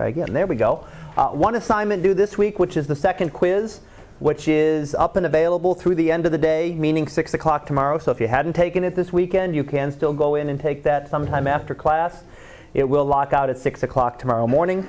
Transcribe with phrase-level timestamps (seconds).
[0.00, 0.32] Try again.
[0.32, 0.86] There we go.
[1.14, 3.80] Uh, one assignment due this week, which is the second quiz,
[4.18, 7.98] which is up and available through the end of the day, meaning 6 o'clock tomorrow.
[7.98, 10.82] So if you hadn't taken it this weekend, you can still go in and take
[10.84, 12.24] that sometime after class.
[12.72, 14.86] It will lock out at 6 o'clock tomorrow morning.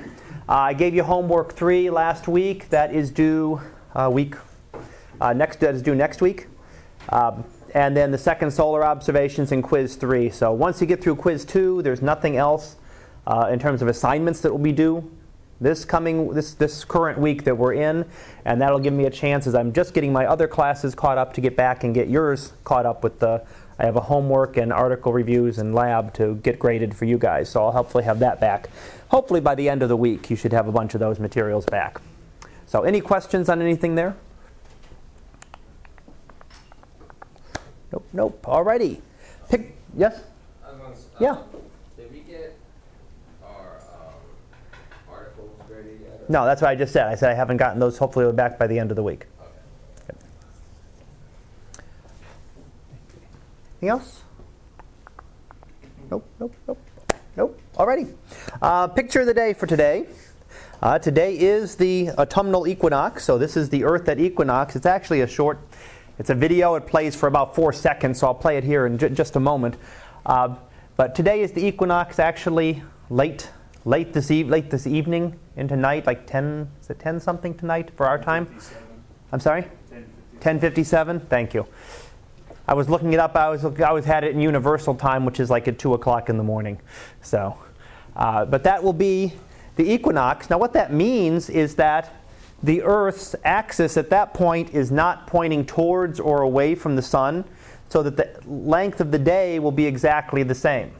[0.48, 2.70] Uh, I gave you homework 3 last week.
[2.70, 3.60] That is due
[3.94, 4.36] uh, week
[5.20, 5.60] uh, next.
[5.60, 6.46] That is due next week.
[7.10, 7.44] Um,
[7.74, 10.30] and then the second solar observations in quiz 3.
[10.30, 12.76] So once you get through quiz 2, there's nothing else
[13.26, 15.10] uh, in terms of assignments that will be due
[15.62, 18.04] this coming this this current week that we're in
[18.44, 21.32] and that'll give me a chance as i'm just getting my other classes caught up
[21.32, 23.40] to get back and get yours caught up with the
[23.78, 27.48] i have a homework and article reviews and lab to get graded for you guys.
[27.48, 28.68] So i'll hopefully have that back.
[29.08, 31.64] Hopefully by the end of the week you should have a bunch of those materials
[31.66, 32.00] back.
[32.66, 34.16] So any questions on anything there?
[37.92, 38.42] Nope nope.
[38.42, 39.00] Alrighty
[39.48, 40.22] pick yes?
[41.20, 41.38] Yeah
[46.32, 47.08] No, that's what I just said.
[47.08, 47.98] I said I haven't gotten those.
[47.98, 49.26] Hopefully, we're back by the end of the week.
[50.08, 50.18] Okay.
[53.74, 54.22] Anything else?
[56.10, 56.78] Nope, nope, nope,
[57.36, 57.60] nope.
[57.74, 58.14] Alrighty.
[58.62, 60.06] Uh, picture of the day for today.
[60.80, 64.74] Uh, today is the autumnal equinox, so this is the Earth at equinox.
[64.74, 65.58] It's actually a short,
[66.18, 66.76] it's a video.
[66.76, 69.40] It plays for about four seconds, so I'll play it here in j- just a
[69.40, 69.76] moment.
[70.24, 70.56] Uh,
[70.96, 73.50] but today is the equinox, actually late
[73.84, 78.06] late this, late this evening into night, like 10, is it 10 something tonight for
[78.06, 78.48] our time?
[79.32, 79.62] I'm sorry?
[80.42, 81.20] 1057.
[81.20, 81.66] Thank you.
[82.66, 83.34] I was looking it up.
[83.36, 86.28] I was I always had it in universal time, which is like at 2 o'clock
[86.28, 86.80] in the morning.
[87.20, 87.58] So,
[88.16, 89.32] uh, but that will be
[89.76, 90.48] the equinox.
[90.48, 92.14] Now, what that means is that
[92.62, 97.44] the Earth's axis at that point is not pointing towards or away from the sun,
[97.88, 100.92] so that the length of the day will be exactly the same.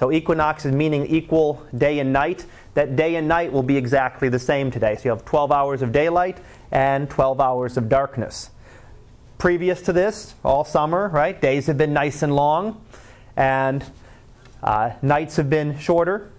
[0.00, 2.46] So equinox is meaning equal day and night.
[2.72, 4.94] That day and night will be exactly the same today.
[4.94, 6.38] So you have 12 hours of daylight
[6.72, 8.48] and 12 hours of darkness.
[9.36, 12.82] Previous to this, all summer, right, days have been nice and long,
[13.36, 13.84] and
[14.62, 16.30] uh, nights have been shorter.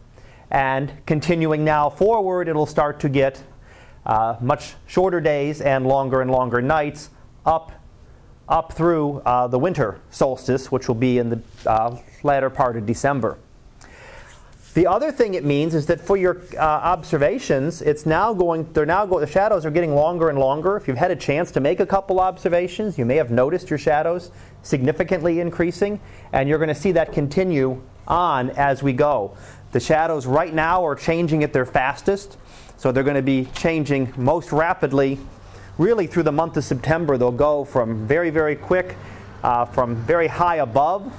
[0.49, 3.43] And continuing now forward, it'll start to get
[4.07, 7.11] uh, much shorter days and longer and longer nights
[7.45, 7.73] up
[8.49, 12.87] up through uh, the winter solstice, which will be in the uh, latter part of
[12.87, 13.37] December.
[14.73, 18.71] The other thing it means is that for your uh, observations, it's now going.
[18.71, 19.19] They're now going.
[19.25, 20.77] The shadows are getting longer and longer.
[20.77, 23.79] If you've had a chance to make a couple observations, you may have noticed your
[23.79, 24.31] shadows
[24.63, 25.99] significantly increasing,
[26.31, 29.35] and you're going to see that continue on as we go.
[29.73, 32.37] The shadows right now are changing at their fastest,
[32.77, 35.19] so they're going to be changing most rapidly.
[35.77, 38.95] Really, through the month of September, they'll go from very, very quick,
[39.43, 41.11] uh, from very high above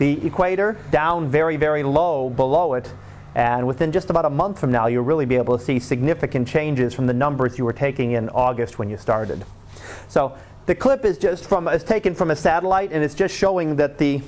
[0.00, 2.90] the equator down very, very low below it.
[3.34, 6.48] And within just about a month from now, you'll really be able to see significant
[6.48, 9.44] changes from the numbers you were taking in August when you started.
[10.08, 13.76] So the clip is just from is taken from a satellite, and it's just showing
[13.76, 14.22] that the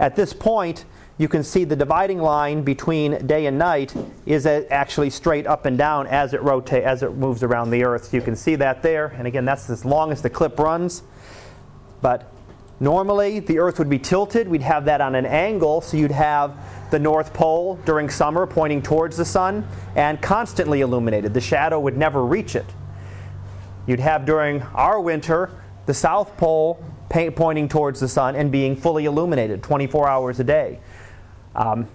[0.00, 0.84] at this point
[1.16, 3.94] you can see the dividing line between day and night
[4.26, 8.06] is actually straight up and down as it rotates as it moves around the Earth.
[8.06, 11.04] So you can see that there, and again that's as long as the clip runs.
[12.02, 12.33] But
[12.80, 14.48] Normally, the Earth would be tilted.
[14.48, 16.56] We'd have that on an angle, so you'd have
[16.90, 21.34] the North Pole during summer pointing towards the sun and constantly illuminated.
[21.34, 22.66] The shadow would never reach it.
[23.86, 25.50] You'd have during our winter
[25.86, 26.82] the South Pole
[27.36, 30.80] pointing towards the sun and being fully illuminated 24 hours a day.
[31.54, 31.86] Um,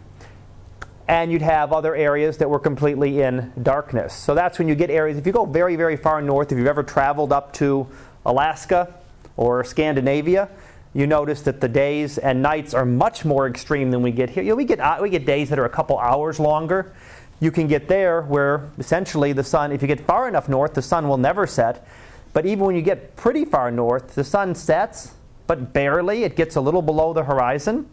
[1.09, 4.13] and you'd have other areas that were completely in darkness.
[4.13, 5.17] So that's when you get areas.
[5.17, 7.87] If you go very, very far north, if you've ever traveled up to
[8.25, 8.93] Alaska
[9.35, 10.49] or Scandinavia,
[10.93, 14.43] you notice that the days and nights are much more extreme than we get here.
[14.43, 16.93] You know, we get uh, we get days that are a couple hours longer.
[17.39, 20.81] You can get there where essentially the sun, if you get far enough north, the
[20.81, 21.87] sun will never set.
[22.33, 25.13] But even when you get pretty far north, the sun sets,
[25.49, 26.23] but barely.
[26.23, 27.89] It gets a little below the horizon,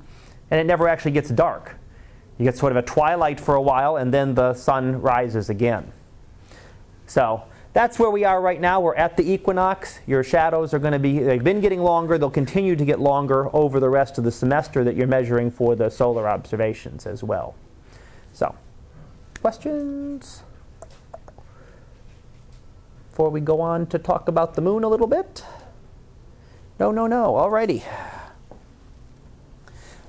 [0.50, 1.74] and it never actually gets dark.
[2.38, 5.90] You get sort of a twilight for a while, and then the sun rises again.
[7.06, 7.44] So
[7.76, 8.80] that's where we are right now.
[8.80, 10.00] We're at the equinox.
[10.06, 12.16] Your shadows are going to be, they've been getting longer.
[12.16, 15.76] They'll continue to get longer over the rest of the semester that you're measuring for
[15.76, 17.54] the solar observations as well.
[18.32, 18.54] So,
[19.42, 20.42] questions?
[23.10, 25.44] Before we go on to talk about the moon a little bit?
[26.80, 27.34] No, no, no.
[27.34, 27.82] Alrighty.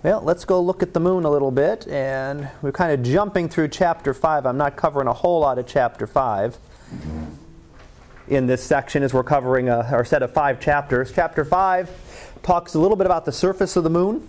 [0.03, 1.85] Well, let's go look at the moon a little bit.
[1.89, 4.45] And we're kind of jumping through chapter 5.
[4.45, 6.57] I'm not covering a whole lot of chapter 5
[8.27, 11.11] in this section as we're covering a, our set of five chapters.
[11.13, 14.27] Chapter 5 talks a little bit about the surface of the moon.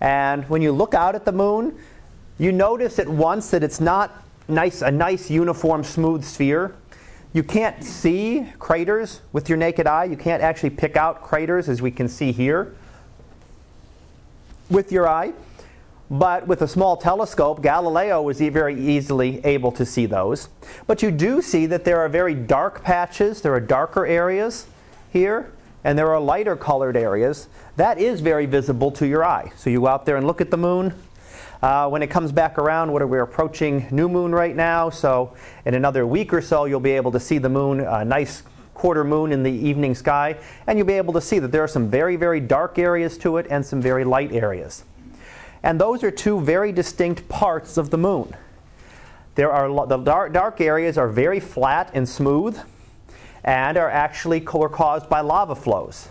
[0.00, 1.78] And when you look out at the moon,
[2.38, 6.74] you notice at once that it's not nice, a nice uniform smooth sphere.
[7.32, 10.04] You can't see craters with your naked eye.
[10.04, 12.74] You can't actually pick out craters as we can see here
[14.70, 15.32] with your eye.
[16.10, 20.48] But with a small telescope, Galileo was very easily able to see those.
[20.86, 24.66] But you do see that there are very dark patches, there are darker areas
[25.12, 25.52] here,
[25.84, 27.48] and there are lighter colored areas.
[27.76, 29.52] That is very visible to your eye.
[29.56, 30.94] So you go out there and look at the moon.
[31.60, 34.90] Uh, when it comes back around, what are we approaching new moon right now?
[34.90, 35.34] So
[35.66, 38.44] in another week or so, you'll be able to see the moon, a nice
[38.74, 41.68] quarter moon in the evening sky, and you'll be able to see that there are
[41.68, 44.84] some very, very dark areas to it and some very light areas.
[45.62, 48.34] And those are two very distinct parts of the moon.
[49.34, 52.58] There are the dark, dark areas are very flat and smooth
[53.44, 56.08] and are actually were caused by lava flows.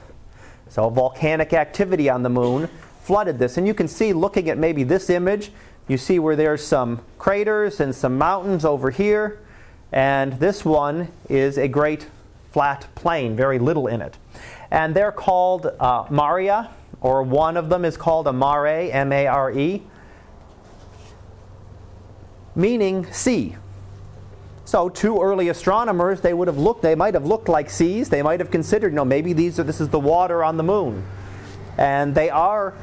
[0.69, 2.69] So volcanic activity on the moon
[3.01, 3.57] flooded this.
[3.57, 5.51] And you can see looking at maybe this image,
[5.87, 9.39] you see where there's some craters and some mountains over here.
[9.91, 12.07] And this one is a great
[12.51, 14.17] flat plain, very little in it.
[14.71, 16.69] And they're called uh, Maria
[17.01, 19.83] or one of them is called a mare, M A R E,
[22.55, 23.55] meaning sea.
[24.65, 28.09] So, two early astronomers, they would have looked, they might have looked like seas.
[28.09, 31.05] They might have considered, no, maybe these are, this is the water on the moon.
[31.77, 32.73] And they are,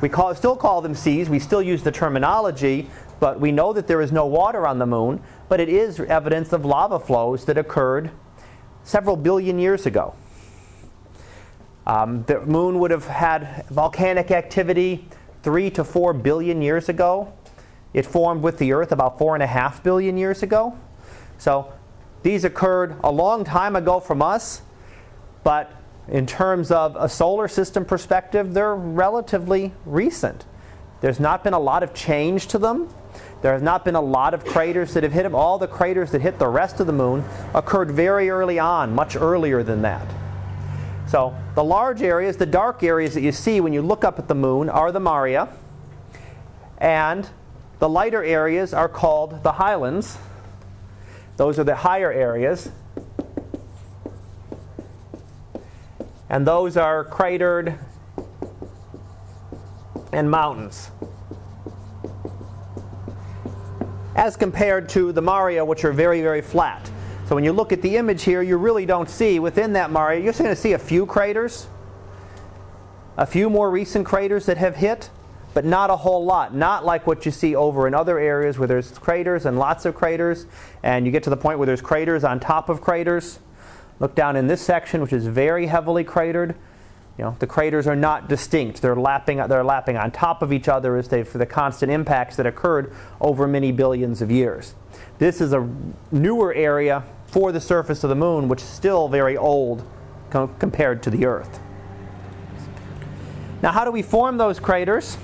[0.00, 1.28] we call, still call them seas.
[1.28, 2.90] We still use the terminology,
[3.20, 5.22] but we know that there is no water on the moon.
[5.48, 8.10] But it is evidence of lava flows that occurred
[8.82, 10.16] several billion years ago.
[11.86, 15.08] Um, the moon would have had volcanic activity
[15.42, 17.32] three to four billion years ago.
[17.92, 20.78] It formed with the Earth about four and a half billion years ago.
[21.38, 21.72] So
[22.22, 24.62] these occurred a long time ago from us,
[25.42, 25.72] but
[26.08, 30.44] in terms of a solar system perspective, they're relatively recent.
[31.00, 32.88] There's not been a lot of change to them.
[33.42, 35.34] There has not been a lot of craters that have hit them.
[35.34, 37.24] All the craters that hit the rest of the moon
[37.54, 40.06] occurred very early on, much earlier than that.
[41.12, 44.28] So the large areas, the dark areas that you see when you look up at
[44.28, 45.46] the moon are the Maria.
[46.78, 47.28] And
[47.80, 50.16] the lighter areas are called the highlands.
[51.36, 52.70] Those are the higher areas.
[56.30, 57.78] And those are cratered
[60.14, 60.90] and mountains.
[64.16, 66.91] As compared to the Maria, which are very, very flat.
[67.26, 70.20] So when you look at the image here, you really don't see within that Maria,
[70.20, 71.68] you're just going to see a few craters,
[73.16, 75.08] a few more recent craters that have hit,
[75.54, 76.54] but not a whole lot.
[76.54, 79.94] Not like what you see over in other areas where there's craters and lots of
[79.94, 80.46] craters,
[80.82, 83.38] and you get to the point where there's craters on top of craters.
[84.00, 86.56] Look down in this section, which is very heavily cratered.
[87.18, 88.82] You know, the craters are not distinct.
[88.82, 92.36] They're lapping, they're lapping on top of each other as they for the constant impacts
[92.36, 94.74] that occurred over many billions of years.
[95.18, 95.68] This is a
[96.10, 99.84] newer area for the surface of the moon, which is still very old
[100.30, 101.60] com- compared to the Earth.
[103.62, 105.16] Now, how do we form those craters?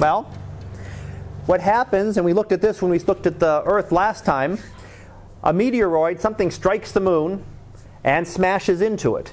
[0.00, 0.22] Well,
[1.46, 4.58] what happens, and we looked at this when we looked at the Earth last time,
[5.44, 7.44] a meteoroid, something strikes the moon
[8.02, 9.32] and smashes into it.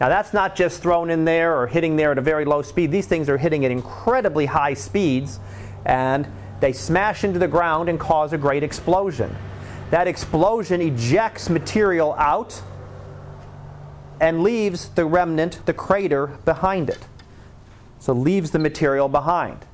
[0.00, 2.92] Now, that's not just thrown in there or hitting there at a very low speed.
[2.92, 5.40] These things are hitting at incredibly high speeds,
[5.84, 6.26] and
[6.62, 9.34] they smash into the ground and cause a great explosion.
[9.90, 12.62] That explosion ejects material out
[14.20, 17.04] and leaves the remnant, the crater, behind it.
[17.98, 19.66] So leaves the material behind.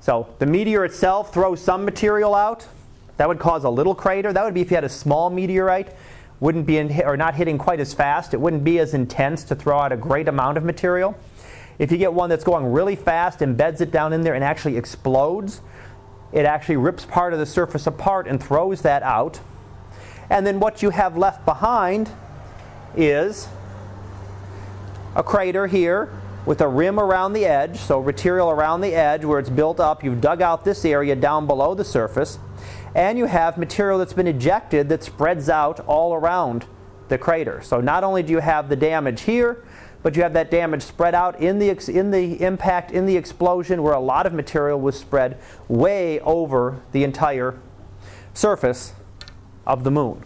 [0.00, 2.66] So the meteor itself throws some material out.
[3.16, 4.32] That would cause a little crater.
[4.32, 5.94] That would be if you had a small meteorite,
[6.40, 8.34] wouldn't be in, or not hitting quite as fast.
[8.34, 11.16] It wouldn't be as intense to throw out a great amount of material.
[11.78, 14.76] If you get one that's going really fast, embeds it down in there, and actually
[14.76, 15.60] explodes,
[16.32, 19.40] it actually rips part of the surface apart and throws that out.
[20.30, 22.10] And then what you have left behind
[22.96, 23.48] is
[25.14, 26.10] a crater here
[26.44, 30.02] with a rim around the edge, so material around the edge where it's built up.
[30.02, 32.38] You've dug out this area down below the surface,
[32.94, 36.66] and you have material that's been ejected that spreads out all around
[37.08, 37.60] the crater.
[37.62, 39.64] So not only do you have the damage here,
[40.02, 43.82] but you have that damage spread out in the, in the impact, in the explosion,
[43.82, 47.58] where a lot of material was spread way over the entire
[48.32, 48.92] surface
[49.66, 50.24] of the moon.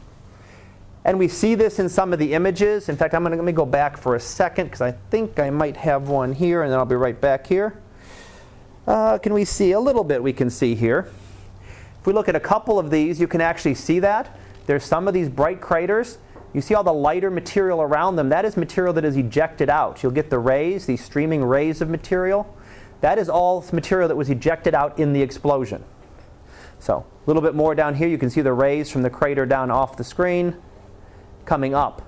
[1.04, 2.88] And we see this in some of the images.
[2.88, 5.40] In fact, I'm going to let me go back for a second because I think
[5.40, 7.80] I might have one here, and then I'll be right back here.
[8.86, 10.22] Uh, can we see a little bit?
[10.22, 11.10] We can see here.
[12.00, 14.36] If we look at a couple of these, you can actually see that.
[14.66, 16.18] There's some of these bright craters
[16.54, 18.28] you see all the lighter material around them.
[18.28, 20.02] That is material that is ejected out.
[20.02, 22.56] You'll get the rays, these streaming rays of material.
[23.00, 25.84] That is all material that was ejected out in the explosion.
[26.78, 29.46] So a little bit more down here, you can see the rays from the crater
[29.46, 30.56] down off the screen
[31.44, 32.02] coming up.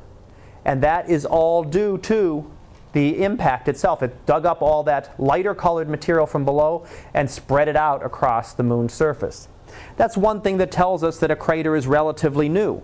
[0.64, 2.50] And that is all due to
[2.92, 4.02] the impact itself.
[4.02, 8.54] It dug up all that lighter colored material from below and spread it out across
[8.54, 9.48] the moon's surface.
[9.96, 12.82] That's one thing that tells us that a crater is relatively new.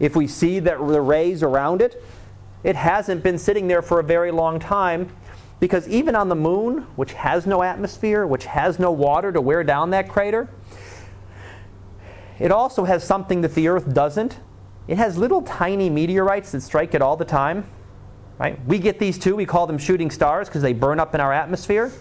[0.00, 2.02] If we see that the rays around it,
[2.62, 5.10] it hasn't been sitting there for a very long time
[5.60, 9.62] because even on the moon, which has no atmosphere, which has no water to wear
[9.62, 10.48] down that crater,
[12.38, 14.38] it also has something that the Earth doesn't.
[14.88, 17.66] It has little tiny meteorites that strike it all the time.
[18.38, 18.62] Right?
[18.66, 19.36] We get these too.
[19.36, 21.92] We call them shooting stars because they burn up in our atmosphere.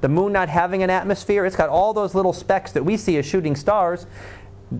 [0.00, 3.18] The moon not having an atmosphere, it's got all those little specks that we see
[3.18, 4.06] as shooting stars.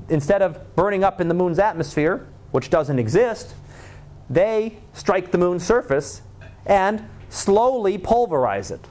[0.08, 3.54] Instead of burning up in the moon's atmosphere, which doesn't exist,
[4.28, 6.22] they strike the moon's surface
[6.66, 8.86] and slowly pulverize it.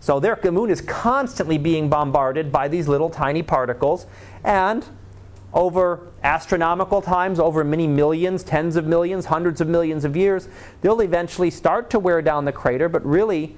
[0.00, 4.06] So their, the moon is constantly being bombarded by these little tiny particles,
[4.42, 4.84] and
[5.54, 10.48] over astronomical times, over many millions, tens of millions, hundreds of millions of years,
[10.80, 13.56] they'll eventually start to wear down the crater, but really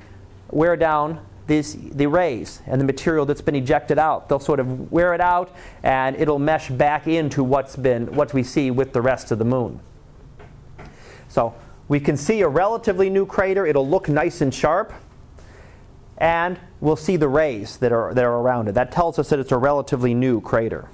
[0.50, 4.28] wear down this, the rays and the material that's been ejected out.
[4.28, 8.42] They'll sort of wear it out, and it'll mesh back into what's been what we
[8.42, 9.80] see with the rest of the moon.
[11.28, 11.54] So
[11.88, 13.66] we can see a relatively new crater.
[13.66, 14.92] It'll look nice and sharp,
[16.16, 18.72] and we'll see the rays that are that are around it.
[18.72, 20.88] That tells us that it's a relatively new crater.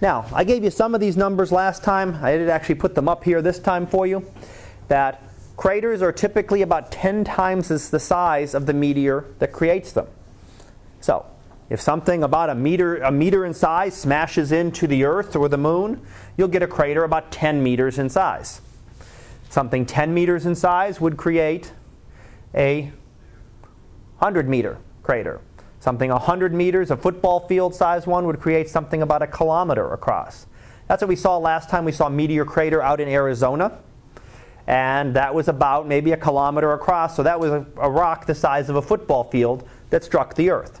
[0.00, 2.18] Now, I gave you some of these numbers last time.
[2.22, 4.24] I did actually put them up here this time for you.
[4.88, 5.22] That
[5.56, 10.06] craters are typically about 10 times the size of the meteor that creates them.
[11.00, 11.26] So,
[11.70, 15.56] if something about a meter, a meter in size smashes into the Earth or the
[15.56, 16.04] Moon,
[16.36, 18.60] you'll get a crater about 10 meters in size.
[19.48, 21.72] Something 10 meters in size would create
[22.54, 22.92] a
[24.18, 25.40] 100 meter crater.
[25.80, 30.46] Something 100 meters, a football field size one, would create something about a kilometer across.
[30.86, 31.84] That's what we saw last time.
[31.84, 33.78] We saw a Meteor Crater out in Arizona.
[34.66, 37.16] And that was about maybe a kilometer across.
[37.16, 40.50] So that was a, a rock the size of a football field that struck the
[40.50, 40.80] Earth.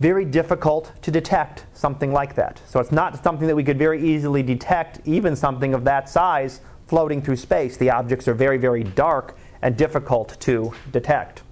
[0.00, 2.60] Very difficult to detect something like that.
[2.66, 6.60] So it's not something that we could very easily detect, even something of that size
[6.86, 7.76] floating through space.
[7.76, 11.42] The objects are very, very dark and difficult to detect.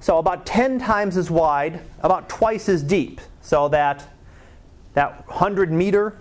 [0.00, 3.20] So about 10 times as wide, about twice as deep.
[3.42, 4.06] So that
[4.94, 6.18] that 100 meter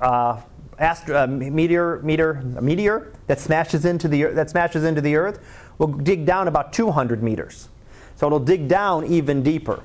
[0.00, 0.40] uh,
[0.78, 5.40] uh, meteor, meteor, meteor that smashes into the that smashes into the Earth
[5.78, 7.68] will dig down about 200 meters.
[8.16, 9.82] So it'll dig down even deeper.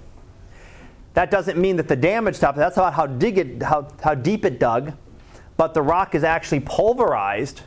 [1.13, 2.58] That doesn't mean that the damage stops.
[2.58, 4.93] That's about how, dig it, how, how deep it dug.
[5.55, 7.62] But the rock is actually pulverized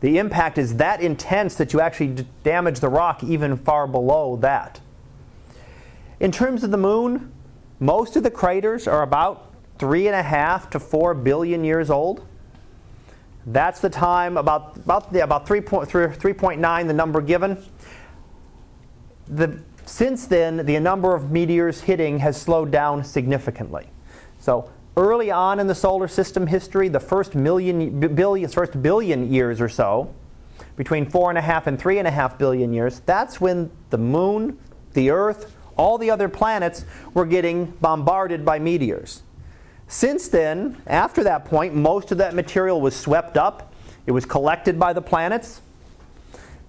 [0.00, 4.80] the impact is that intense that you actually damage the rock even far below that.
[6.20, 7.32] In terms of the moon,
[7.80, 9.47] most of the craters are about
[9.78, 12.26] three and a half to four billion years old.
[13.46, 17.62] That's the time about about yeah, about 3.9 the number given.
[19.28, 23.86] The, since then, the number of meteors hitting has slowed down significantly.
[24.38, 29.60] So early on in the solar system history, the first million, billion, first billion years
[29.60, 30.14] or so,
[30.76, 33.98] between four and a half and three and a half billion years, that's when the
[33.98, 34.58] moon,
[34.92, 39.22] the Earth, all the other planets were getting bombarded by meteors.
[39.88, 43.72] Since then, after that point, most of that material was swept up.
[44.06, 45.62] It was collected by the planets.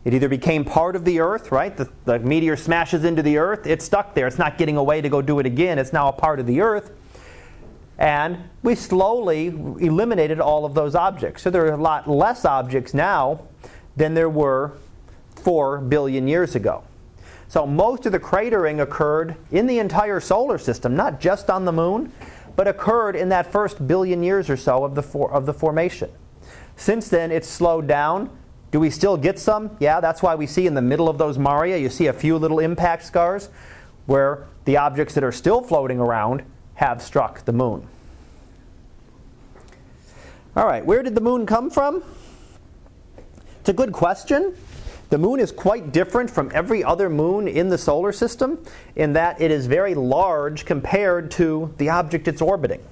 [0.05, 1.75] It either became part of the Earth, right?
[1.75, 4.25] The, the meteor smashes into the Earth, it's stuck there.
[4.25, 5.77] It's not getting away to go do it again.
[5.77, 6.91] It's now a part of the Earth.
[7.97, 11.43] And we slowly eliminated all of those objects.
[11.43, 13.41] So there are a lot less objects now
[13.97, 14.71] than there were
[15.35, 16.83] 4 billion years ago.
[17.49, 21.73] So most of the cratering occurred in the entire solar system, not just on the
[21.73, 22.13] moon,
[22.59, 26.09] but occurred in that first billion years or so of the, for, of the formation.
[26.75, 28.29] Since then, it's slowed down.
[28.71, 29.77] Do we still get some?
[29.79, 32.37] Yeah, that's why we see in the middle of those maria, you see a few
[32.37, 33.47] little impact scars
[34.07, 37.87] where the objects that are still floating around have struck the moon.
[40.53, 42.03] All right, where did the moon come from?
[43.61, 44.53] It's a good question.
[45.09, 48.63] The moon is quite different from every other moon in the solar system
[48.95, 52.83] in that it is very large compared to the object it's orbiting.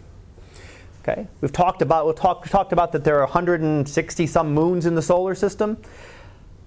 [1.03, 4.95] Okay, we've talked about we've talked, talked about that there are 160 some moons in
[4.95, 5.77] the solar system.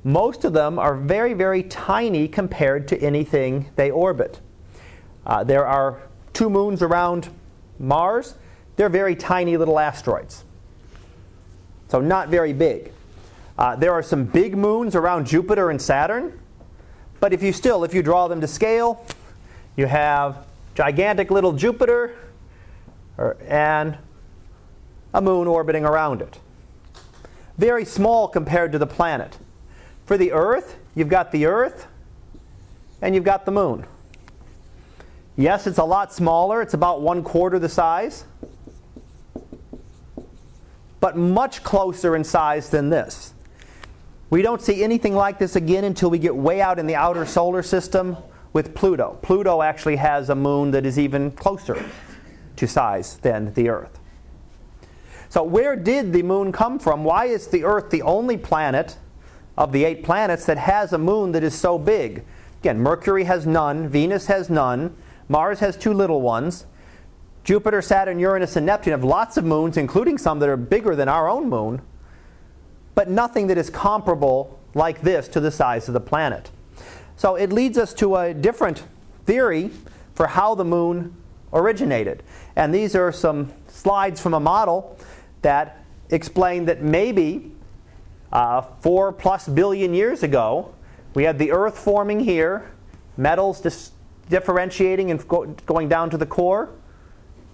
[0.04, 4.40] Most of them are very very tiny compared to anything they orbit.
[5.26, 6.00] Uh, there are
[6.32, 7.28] two moons around
[7.78, 8.34] Mars,
[8.76, 10.44] they're very tiny little asteroids.
[11.88, 12.92] So, not very big.
[13.60, 16.40] Uh, there are some big moons around Jupiter and Saturn,
[17.20, 19.04] But if you still, if you draw them to scale,
[19.76, 22.16] you have gigantic little Jupiter
[23.46, 23.98] and
[25.12, 26.40] a moon orbiting around it.
[27.58, 29.36] Very small compared to the planet.
[30.06, 31.86] For the Earth, you've got the Earth
[33.02, 33.84] and you've got the moon.
[35.36, 38.24] Yes, it's a lot smaller, it's about one quarter the size,
[41.00, 43.34] but much closer in size than this.
[44.30, 47.26] We don't see anything like this again until we get way out in the outer
[47.26, 48.16] solar system
[48.52, 49.18] with Pluto.
[49.22, 51.84] Pluto actually has a moon that is even closer
[52.54, 53.98] to size than the Earth.
[55.28, 57.02] So, where did the moon come from?
[57.02, 58.98] Why is the Earth the only planet
[59.56, 62.24] of the eight planets that has a moon that is so big?
[62.60, 64.96] Again, Mercury has none, Venus has none,
[65.28, 66.66] Mars has two little ones.
[67.42, 71.08] Jupiter, Saturn, Uranus, and Neptune have lots of moons, including some that are bigger than
[71.08, 71.80] our own moon,
[72.94, 76.50] but nothing that is comparable like this to the size of the planet.
[77.16, 78.84] So it leads us to a different
[79.26, 79.70] theory
[80.14, 81.16] for how the moon
[81.52, 82.22] originated.
[82.56, 84.98] And these are some slides from a model
[85.42, 87.52] that explain that maybe
[88.32, 90.74] uh, four plus billion years ago,
[91.14, 92.70] we had the Earth forming here,
[93.16, 93.92] metals dis-
[94.28, 96.70] differentiating and go- going down to the core,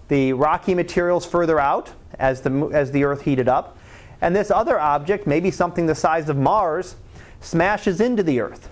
[0.07, 3.77] the rocky materials further out as the, as the Earth heated up,
[4.21, 6.95] and this other object, maybe something the size of Mars,
[7.39, 8.69] smashes into the Earth.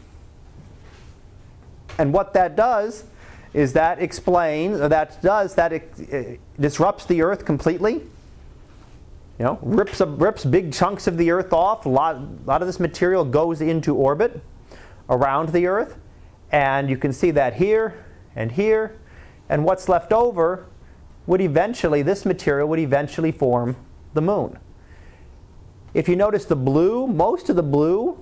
[1.98, 3.06] And what that does
[3.54, 8.02] is that explains, or that does, that it, uh, disrupts the Earth completely.
[9.38, 11.86] You know, rips, rips big chunks of the Earth off.
[11.86, 14.42] A lot, a lot of this material goes into orbit
[15.10, 15.98] around the Earth.
[16.52, 18.98] And you can see that here and here.
[19.48, 20.66] And what's left over
[21.28, 23.76] would eventually, this material would eventually form
[24.14, 24.58] the moon.
[25.96, 28.22] If you notice the blue, most of the blue,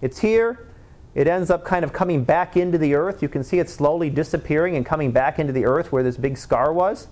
[0.00, 0.68] it's here.
[1.16, 3.20] It ends up kind of coming back into the earth.
[3.20, 6.38] You can see it slowly disappearing and coming back into the earth where this big
[6.38, 7.08] scar was.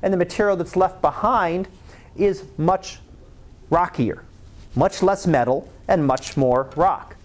[0.00, 1.68] And the material that's left behind
[2.16, 3.00] is much
[3.68, 4.24] rockier,
[4.74, 7.16] much less metal, and much more rock.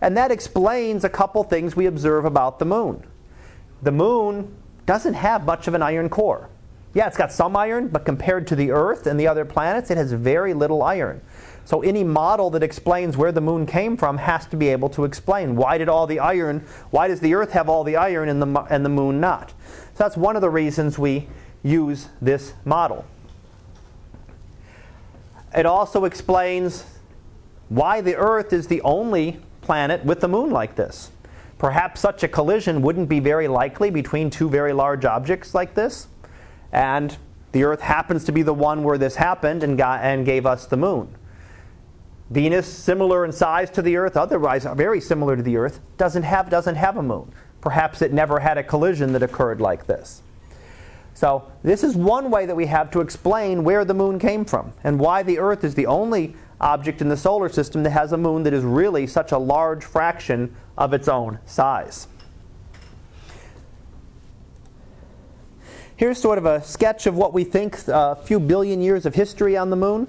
[0.00, 3.02] And that explains a couple things we observe about the moon.
[3.82, 4.54] The moon
[4.86, 6.48] doesn't have much of an iron core.
[6.94, 9.98] Yeah, it's got some iron, but compared to the Earth and the other planets, it
[9.98, 11.20] has very little iron.
[11.66, 15.04] So any model that explains where the moon came from has to be able to
[15.04, 18.40] explain why did all the iron, why does the Earth have all the iron and
[18.40, 19.50] the, and the moon not?
[19.50, 21.26] So that's one of the reasons we
[21.64, 23.04] use this model.
[25.56, 26.84] It also explains
[27.68, 31.10] why the Earth is the only planet with the moon like this.
[31.58, 36.06] Perhaps such a collision wouldn't be very likely between two very large objects like this,
[36.70, 37.16] and
[37.50, 40.66] the Earth happens to be the one where this happened and, got, and gave us
[40.66, 41.12] the moon.
[42.30, 46.50] Venus, similar in size to the Earth, otherwise very similar to the Earth, doesn't have,
[46.50, 47.32] doesn't have a moon.
[47.60, 50.22] Perhaps it never had a collision that occurred like this.
[51.14, 54.74] So, this is one way that we have to explain where the moon came from
[54.84, 58.16] and why the Earth is the only object in the solar system that has a
[58.16, 62.08] moon that is really such a large fraction of its own size.
[65.96, 69.14] Here's sort of a sketch of what we think uh, a few billion years of
[69.14, 70.06] history on the moon.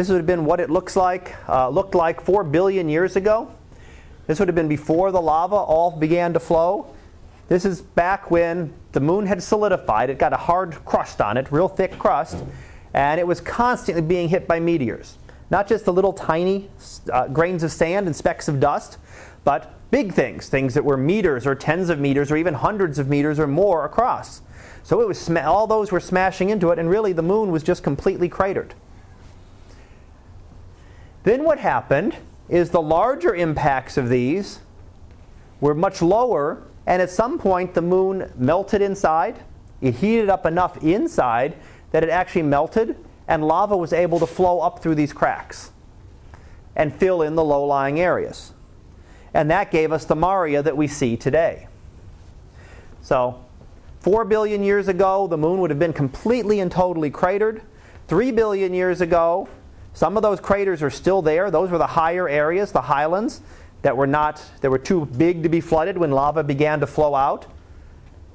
[0.00, 3.52] This would have been what it looks like, uh, looked like four billion years ago.
[4.26, 6.94] This would have been before the lava all began to flow.
[7.48, 10.08] This is back when the moon had solidified.
[10.08, 12.42] It got a hard crust on it, real thick crust,
[12.94, 15.18] and it was constantly being hit by meteors.
[15.50, 16.70] Not just the little tiny
[17.12, 18.96] uh, grains of sand and specks of dust,
[19.44, 23.06] but big things, things that were meters or tens of meters or even hundreds of
[23.06, 24.40] meters or more across.
[24.82, 27.82] So it was all those were smashing into it, and really the moon was just
[27.82, 28.72] completely cratered.
[31.22, 32.16] Then what happened
[32.48, 34.60] is the larger impacts of these
[35.60, 39.40] were much lower, and at some point the moon melted inside.
[39.80, 41.56] It heated up enough inside
[41.92, 42.96] that it actually melted,
[43.28, 45.70] and lava was able to flow up through these cracks
[46.74, 48.52] and fill in the low lying areas.
[49.34, 51.68] And that gave us the Maria that we see today.
[53.02, 53.44] So,
[54.00, 57.62] 4 billion years ago, the moon would have been completely and totally cratered.
[58.08, 59.48] 3 billion years ago,
[60.00, 61.50] some of those craters are still there.
[61.50, 63.42] Those were the higher areas, the highlands,
[63.82, 67.14] that were not that were too big to be flooded when lava began to flow
[67.14, 67.44] out.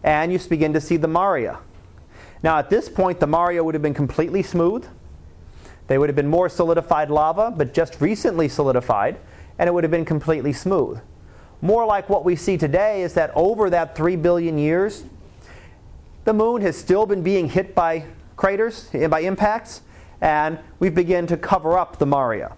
[0.04, 1.58] And you begin to see the Maria.
[2.43, 4.86] Now at this point the Maria would have been completely smooth.
[5.88, 9.17] They would have been more solidified lava, but just recently solidified,
[9.58, 10.99] and it would have been completely smooth.
[11.63, 15.04] More like what we see today is that over that 3 billion years,
[16.25, 19.82] the moon has still been being hit by craters, by impacts,
[20.21, 22.56] and we begin to cover up the Maria.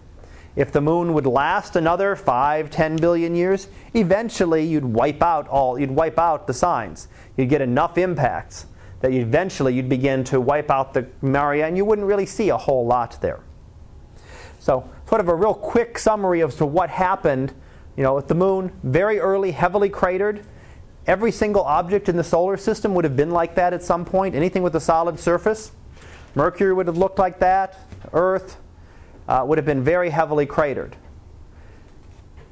[0.55, 5.77] If the moon would last another 5, 10 billion years, eventually you'd wipe out all
[5.77, 7.07] you'd wipe out the signs.
[7.35, 8.65] You'd get enough impacts
[9.01, 12.57] that eventually you'd begin to wipe out the Maria and you wouldn't really see a
[12.57, 13.41] whole lot there.
[14.59, 17.53] So, sort of a real quick summary of what happened,
[17.95, 20.43] you know, with the moon, very early, heavily cratered.
[21.05, 24.35] Every single object in the solar system would have been like that at some point.
[24.35, 25.71] Anything with a solid surface.
[26.37, 27.79] Mercury would have looked like that.
[28.13, 28.57] Earth
[29.27, 30.95] uh, would have been very heavily cratered.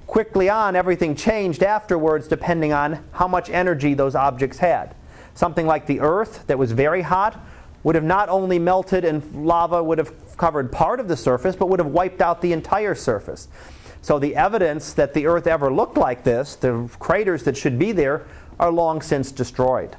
[0.07, 4.95] Quickly on, everything changed afterwards depending on how much energy those objects had.
[5.35, 7.39] Something like the Earth that was very hot
[7.83, 11.69] would have not only melted and lava would have covered part of the surface, but
[11.69, 13.47] would have wiped out the entire surface.
[14.01, 17.91] So the evidence that the Earth ever looked like this, the craters that should be
[17.91, 18.25] there,
[18.59, 19.95] are long since destroyed.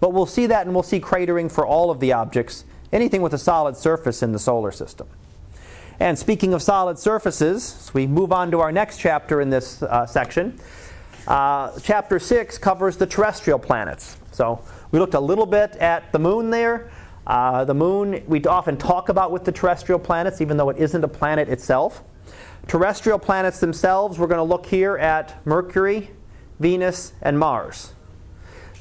[0.00, 3.34] But we'll see that and we'll see cratering for all of the objects, anything with
[3.34, 5.06] a solid surface in the solar system.
[6.00, 9.82] And speaking of solid surfaces, as we move on to our next chapter in this
[9.82, 10.58] uh, section,
[11.28, 14.16] uh, chapter 6 covers the terrestrial planets.
[14.32, 16.90] So we looked a little bit at the moon there.
[17.26, 21.04] Uh, the moon we often talk about with the terrestrial planets, even though it isn't
[21.04, 22.02] a planet itself.
[22.66, 26.10] Terrestrial planets themselves, we're going to look here at Mercury,
[26.58, 27.92] Venus, and Mars.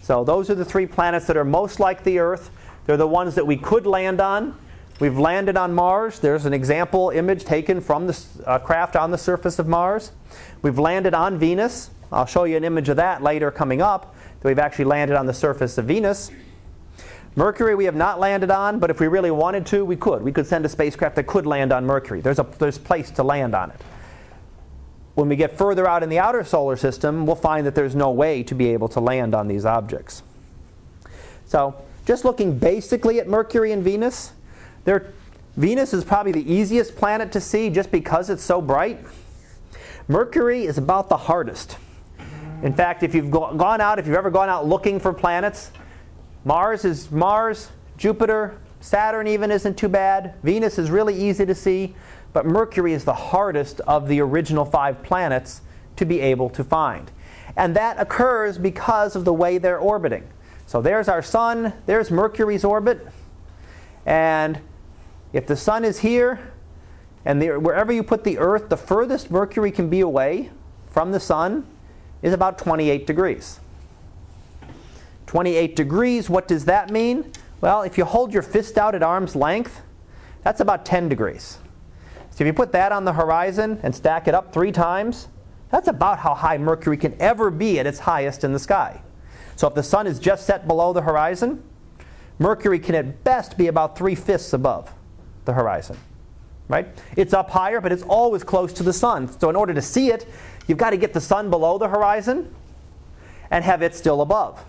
[0.10, 2.50] So those are the three planets that are most like the Earth.
[2.88, 4.58] They're the ones that we could land on.
[5.00, 6.18] We've landed on Mars.
[6.18, 10.12] There's an example image taken from the uh, craft on the surface of Mars.
[10.64, 11.92] We've landed on Venus.
[12.12, 14.16] I'll show you an image of that later coming up.
[14.40, 16.32] That we've actually landed on the surface of Venus.
[17.36, 20.24] Mercury we have not landed on, but if we really wanted to, we could.
[20.24, 22.22] We could send a spacecraft that could land on Mercury.
[22.22, 23.80] There's a there's place to land on it.
[25.20, 28.10] When we get further out in the outer solar system, we'll find that there's no
[28.10, 30.24] way to be able to land on these objects.
[31.46, 34.32] So, just looking basically at Mercury and Venus,
[35.58, 39.06] Venus is probably the easiest planet to see just because it's so bright.
[40.08, 41.76] Mercury is about the hardest.
[42.64, 45.72] In fact, if you've gone out, if you've ever gone out looking for planets,
[46.46, 50.36] Mars is Mars, Jupiter, Saturn even isn't too bad.
[50.44, 51.94] Venus is really easy to see.
[52.34, 55.62] But Mercury is the hardest of the original five planets
[55.96, 57.12] to be able to find.
[57.56, 60.28] And that occurs because of the way they're orbiting.
[60.66, 63.06] So there's our sun, there's Mercury's orbit.
[64.06, 64.60] And
[65.34, 66.54] if the sun is here,
[67.26, 70.52] and the, wherever you put the Earth, the furthest Mercury can be away
[70.90, 71.66] from the sun
[72.22, 73.60] is about 28 degrees.
[75.28, 77.32] 28 degrees, what does that mean?
[77.62, 79.82] Well, if you hold your fist out at arm's length,
[80.44, 81.60] that's about 10 degrees.
[82.40, 85.28] So if you put that on the horizon and stack it up three times,
[85.72, 89.02] that's about how high Mercury can ever be at its highest in the sky.
[89.58, 91.62] So if the sun is just set below the horizon,
[92.38, 94.90] Mercury can at best be about three fifths above
[95.44, 95.98] the horizon.
[96.70, 96.88] Right?
[97.18, 99.28] It's up higher, but it's always close to the sun.
[99.38, 100.26] So in order to see it,
[100.66, 102.56] you've got to get the sun below the horizon
[103.52, 104.64] and have it still above.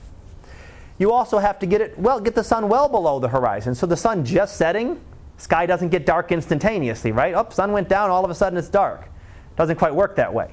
[0.99, 3.77] You also have to get it well, get the sun well below the horizon.
[3.77, 5.01] So the sun just setting
[5.41, 7.33] Sky doesn't get dark instantaneously, right?
[7.35, 9.09] Oh, sun went down, all of a sudden it's dark.
[9.57, 10.53] Doesn't quite work that way.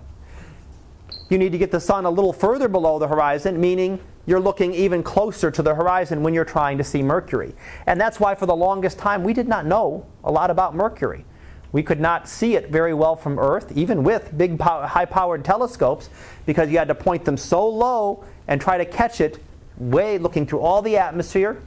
[1.29, 4.73] You need to get the sun a little further below the horizon, meaning you're looking
[4.73, 7.53] even closer to the horizon when you're trying to see Mercury.
[7.85, 11.25] And that's why, for the longest time, we did not know a lot about Mercury.
[11.73, 16.09] We could not see it very well from Earth, even with big, high powered telescopes,
[16.45, 19.43] because you had to point them so low and try to catch it
[19.77, 21.61] way looking through all the atmosphere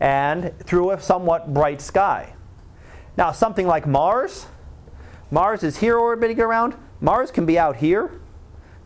[0.00, 2.32] and through a somewhat bright sky.
[3.18, 4.46] Now, something like Mars,
[5.32, 6.76] Mars is here orbiting around.
[7.00, 8.12] Mars can be out here,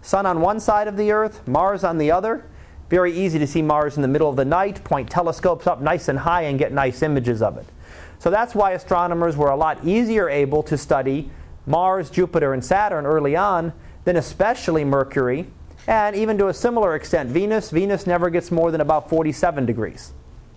[0.01, 2.47] Sun on one side of the Earth, Mars on the other.
[2.89, 6.09] Very easy to see Mars in the middle of the night, point telescopes up nice
[6.09, 7.67] and high, and get nice images of it.
[8.21, 11.31] So that's why astronomers were a lot easier able to study
[11.67, 15.47] Mars, Jupiter, and Saturn early on than especially Mercury,
[15.87, 17.71] and even to a similar extent, Venus.
[17.71, 20.15] Venus never gets more than about 47 degrees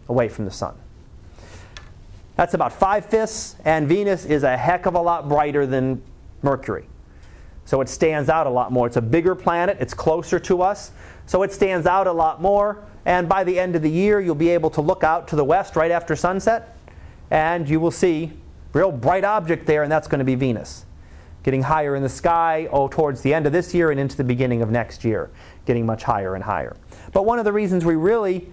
[0.07, 0.75] away from the Sun.
[2.35, 6.01] That's about five fifths, and Venus is a heck of a lot brighter than
[6.41, 6.87] Mercury.
[7.63, 8.87] So it stands out a lot more.
[8.87, 10.91] It's a bigger planet, it's closer to us,
[11.25, 12.83] so it stands out a lot more.
[13.05, 15.43] And by the end of the year, you'll be able to look out to the
[15.43, 16.77] west right after sunset,
[17.31, 18.33] and you will see
[18.73, 20.85] a real bright object there, and that's going to be Venus.
[21.43, 24.23] Getting higher in the sky oh, towards the end of this year and into the
[24.23, 25.29] beginning of next year,
[25.65, 26.75] getting much higher and higher.
[27.13, 28.49] But one of the reasons we really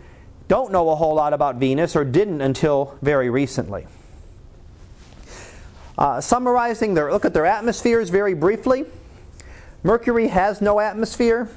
[0.53, 3.87] don't know a whole lot about Venus or didn't until very recently.
[5.97, 8.85] Uh, summarizing their look at their atmospheres very briefly.
[9.83, 11.49] Mercury has no atmosphere.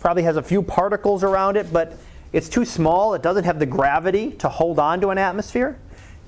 [0.00, 1.98] Probably has a few particles around it, but
[2.32, 3.12] it's too small.
[3.12, 5.78] It doesn't have the gravity to hold on to an atmosphere.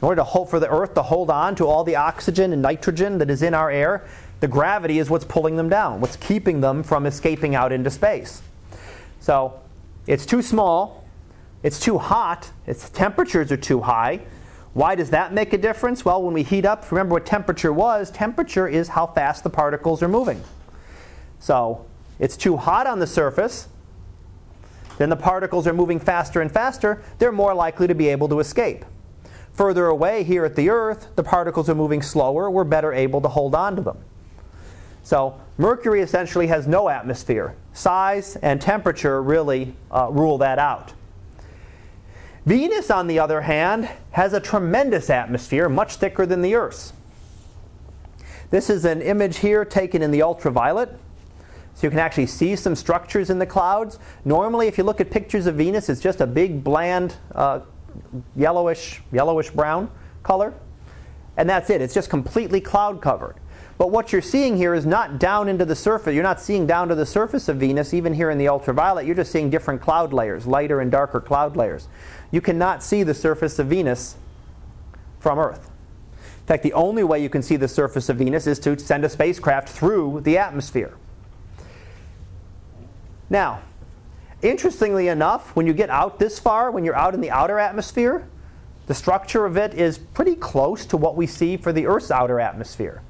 [0.03, 2.61] In order to hold, for the Earth to hold on to all the oxygen and
[2.61, 4.07] nitrogen that is in our air,
[4.40, 8.42] the gravity is what's pulling them down, what's keeping them from escaping out into space.
[9.20, 9.59] So
[10.07, 10.98] it's too small,
[11.62, 14.21] it's too hot, its temperatures are too high.
[14.75, 16.05] Why does that make a difference?
[16.05, 18.11] Well, when we heat up, remember what temperature was.
[18.11, 20.42] Temperature is how fast the particles are moving.
[21.40, 21.87] So
[22.18, 23.68] it's too hot on the surface,
[24.99, 28.40] then the particles are moving faster and faster, they're more likely to be able to
[28.40, 28.85] escape.
[29.53, 33.29] Further away here at the Earth, the particles are moving slower, we're better able to
[33.29, 33.99] hold on to them.
[35.03, 37.57] So Mercury essentially has no atmosphere.
[37.73, 40.92] Size and temperature really uh, rule that out.
[42.49, 46.95] Venus, on the other hand, has a tremendous atmosphere, much thicker than the Earth's.
[48.49, 50.89] This is an image here taken in the ultraviolet.
[51.75, 53.99] So you can actually see some structures in the clouds.
[54.25, 57.61] Normally, if you look at pictures of Venus, it's just a big, bland, uh,
[58.35, 59.91] yellowish, yellowish brown
[60.23, 60.55] color.
[61.37, 61.83] And that's it.
[61.83, 63.37] It's just completely cloud covered.
[63.77, 66.15] But what you're seeing here is not down into the surface.
[66.15, 69.07] You're not seeing down to the surface of Venus, even here in the ultraviolet.
[69.07, 71.87] You're just seeing different cloud layers, lighter and darker cloud layers.
[72.31, 74.17] You cannot see the surface of Venus
[75.19, 75.71] from Earth.
[76.14, 79.05] In fact, the only way you can see the surface of Venus is to send
[79.05, 80.95] a spacecraft through the atmosphere.
[83.31, 83.61] Now,
[84.41, 88.27] interestingly enough, when you get out this far, when you're out in the outer atmosphere,
[88.87, 92.41] the structure of it is pretty close to what we see for the Earth's outer
[92.41, 93.03] atmosphere.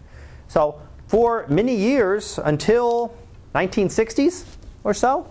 [0.49, 3.17] So, for many years, until
[3.55, 4.45] 1960s
[4.83, 5.31] or so,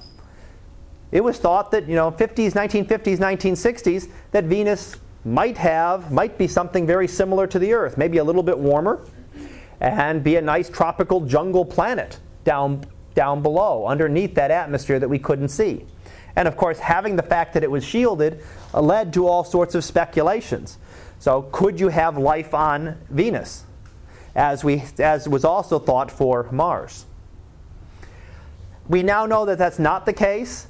[1.12, 6.48] it was thought that, you know, 50s, 1950s, 1960s, that Venus might have, might be
[6.48, 9.06] something very similar to the Earth, maybe a little bit warmer,
[9.80, 12.84] and be a nice tropical jungle planet down
[13.18, 15.84] down below, underneath that atmosphere that we couldn't see.
[16.36, 19.74] And of course, having the fact that it was shielded uh, led to all sorts
[19.74, 20.78] of speculations.
[21.18, 23.64] So, could you have life on Venus?
[24.36, 27.08] As, we, as was also thought for Mars.
[28.88, 30.68] We now know that that's not the case.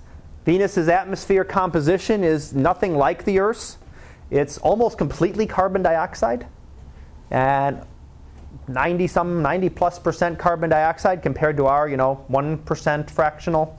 [0.47, 3.77] Venus's atmosphere composition is nothing like the Earth's.
[4.31, 6.47] It's almost completely carbon dioxide.
[7.29, 7.81] And
[8.69, 13.77] 90 some 90 plus percent carbon dioxide compared to our you know 1% fractional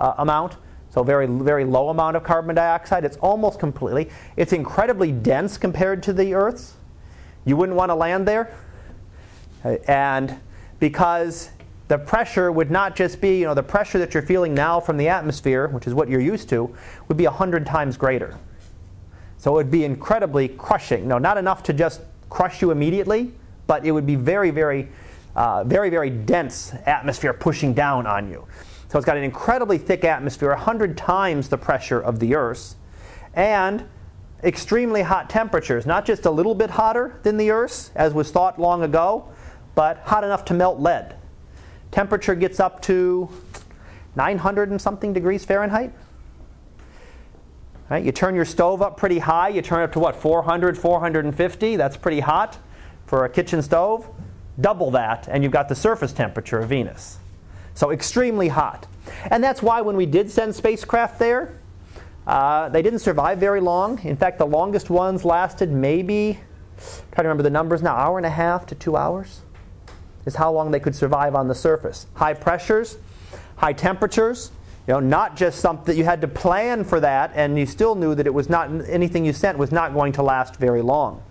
[0.00, 0.56] uh, amount
[0.90, 6.02] so very very low amount of carbon dioxide it's almost completely it's incredibly dense compared
[6.02, 6.74] to the earth's
[7.44, 8.54] you wouldn't want to land there
[9.64, 10.38] uh, and
[10.78, 11.50] because
[11.88, 14.96] the pressure would not just be you know the pressure that you're feeling now from
[14.96, 16.74] the atmosphere which is what you're used to
[17.08, 18.36] would be 100 times greater
[19.38, 23.32] so it would be incredibly crushing no not enough to just crush you immediately
[23.68, 24.88] but it would be very, very,
[25.36, 28.44] uh, very, very dense atmosphere pushing down on you.
[28.88, 32.74] So it's got an incredibly thick atmosphere, 100 times the pressure of the Earth's,
[33.34, 33.86] and
[34.42, 38.58] extremely hot temperatures, not just a little bit hotter than the Earth's, as was thought
[38.58, 39.28] long ago,
[39.74, 41.14] but hot enough to melt lead.
[41.90, 43.28] Temperature gets up to
[44.16, 45.92] 900 and something degrees Fahrenheit.
[47.88, 50.76] Right, you turn your stove up pretty high, you turn it up to what, 400,
[50.76, 52.58] 450, that's pretty hot
[53.06, 54.06] for a kitchen stove,
[54.60, 57.18] double that, and you've got the surface temperature of Venus.
[57.74, 58.86] So extremely hot.
[59.30, 61.58] And that's why when we did send spacecraft there,
[62.26, 63.98] uh, they didn't survive very long.
[64.04, 66.40] In fact, the longest ones lasted maybe,
[67.12, 69.40] try to remember the numbers now, hour and a half to two hours
[70.28, 72.06] is how long they could survive on the surface.
[72.14, 72.98] High pressures,
[73.56, 74.52] high temperatures,
[74.86, 78.14] you know, not just something you had to plan for that, and you still knew
[78.14, 81.22] that it was not anything you sent was not going to last very long.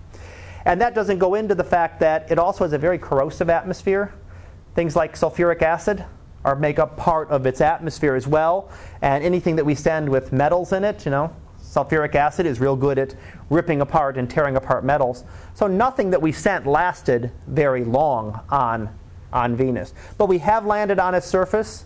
[0.66, 4.14] And that doesn't go into the fact that it also has a very corrosive atmosphere.
[4.76, 6.04] Things like sulfuric acid
[6.44, 8.70] are make up part of its atmosphere as well.
[9.02, 12.76] And anything that we send with metals in it, you know, sulfuric acid is real
[12.76, 13.16] good at
[13.50, 15.24] ripping apart and tearing apart metals.
[15.54, 18.90] So nothing that we sent lasted very long on,
[19.32, 19.94] on Venus.
[20.18, 21.86] But we have landed on its surface,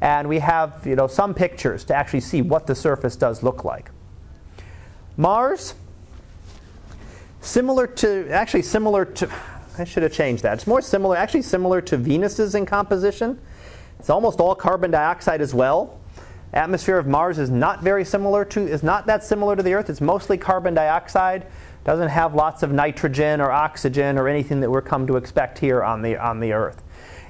[0.00, 3.64] and we have you know, some pictures to actually see what the surface does look
[3.64, 3.90] like.
[5.16, 5.74] Mars,
[7.40, 9.30] similar to, actually similar to,
[9.78, 10.54] I should have changed that.
[10.54, 13.38] It's more similar, actually similar to Venus's in composition.
[13.98, 16.00] It's almost all carbon dioxide as well.
[16.52, 19.88] Atmosphere of Mars is not very similar to, is not that similar to the Earth.
[19.88, 21.46] It's mostly carbon dioxide.
[21.84, 25.82] Doesn't have lots of nitrogen or oxygen or anything that we're come to expect here
[25.82, 26.82] on the, on the Earth.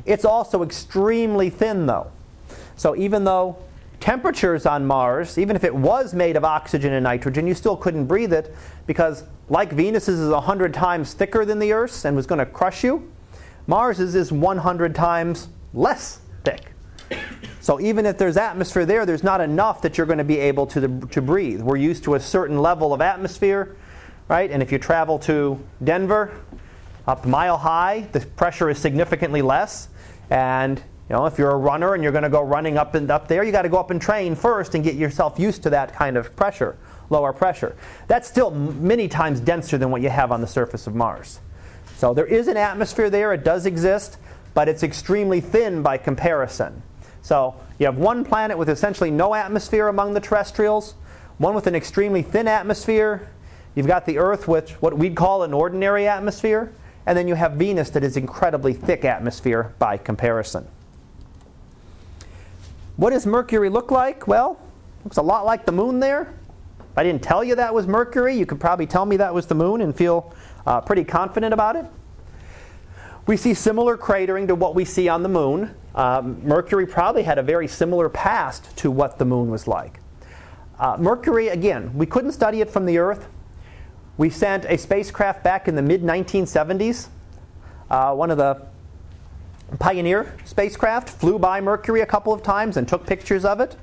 [0.04, 2.10] It's also extremely thin though.
[2.74, 3.56] So even though
[4.00, 8.06] temperatures on Mars, even if it was made of oxygen and nitrogen, you still couldn't
[8.06, 8.52] breathe it
[8.86, 12.82] because like Venus's is 100 times thicker than the Earth's and was going to crush
[12.82, 13.10] you,
[13.68, 16.21] Mars's is 100 times less.
[17.62, 20.66] So even if there's atmosphere there, there's not enough that you're going to be able
[20.66, 21.62] to, to breathe.
[21.62, 23.76] We're used to a certain level of atmosphere.
[24.26, 24.50] right?
[24.50, 26.32] And if you travel to Denver,
[27.06, 29.88] up mile high, the pressure is significantly less.
[30.28, 33.08] And you know, if you're a runner and you're going to go running up and
[33.12, 35.70] up there, you got to go up and train first and get yourself used to
[35.70, 36.76] that kind of pressure,
[37.10, 37.76] lower pressure.
[38.08, 41.38] That's still many times denser than what you have on the surface of Mars.
[41.96, 44.18] So there is an atmosphere there, it does exist,
[44.52, 46.82] but it's extremely thin by comparison.
[47.22, 50.94] So you have one planet with essentially no atmosphere among the terrestrials,
[51.38, 53.28] one with an extremely thin atmosphere.
[53.74, 56.72] You've got the Earth with what we'd call an ordinary atmosphere,
[57.06, 60.66] and then you have Venus that is incredibly thick atmosphere by comparison.
[62.96, 64.26] What does Mercury look like?
[64.28, 64.60] Well,
[65.04, 66.34] looks a lot like the moon there.
[66.78, 69.46] If I didn't tell you that was Mercury, you could probably tell me that was
[69.46, 70.34] the moon and feel
[70.66, 71.86] uh, pretty confident about it.
[73.26, 75.74] We see similar cratering to what we see on the moon.
[75.94, 80.00] Um, Mercury probably had a very similar past to what the moon was like.
[80.78, 83.28] Uh, Mercury, again, we couldn't study it from the Earth.
[84.16, 87.08] We sent a spacecraft back in the mid 1970s.
[87.90, 88.62] Uh, one of the
[89.78, 93.76] Pioneer spacecraft flew by Mercury a couple of times and took pictures of it.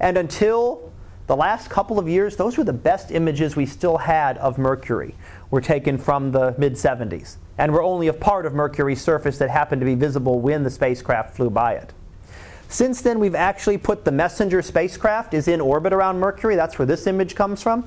[0.00, 0.90] And until
[1.26, 5.14] the last couple of years, those were the best images we still had of Mercury,
[5.50, 9.50] were taken from the mid 70s, and were only a part of Mercury's surface that
[9.50, 11.92] happened to be visible when the spacecraft flew by it.
[12.70, 16.56] Since then, we've actually put the Messenger spacecraft is in orbit around Mercury.
[16.56, 17.86] That's where this image comes from.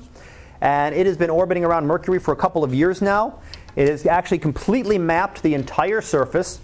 [0.60, 3.40] And it has been orbiting around Mercury for a couple of years now.
[3.74, 6.60] It has actually completely mapped the entire surface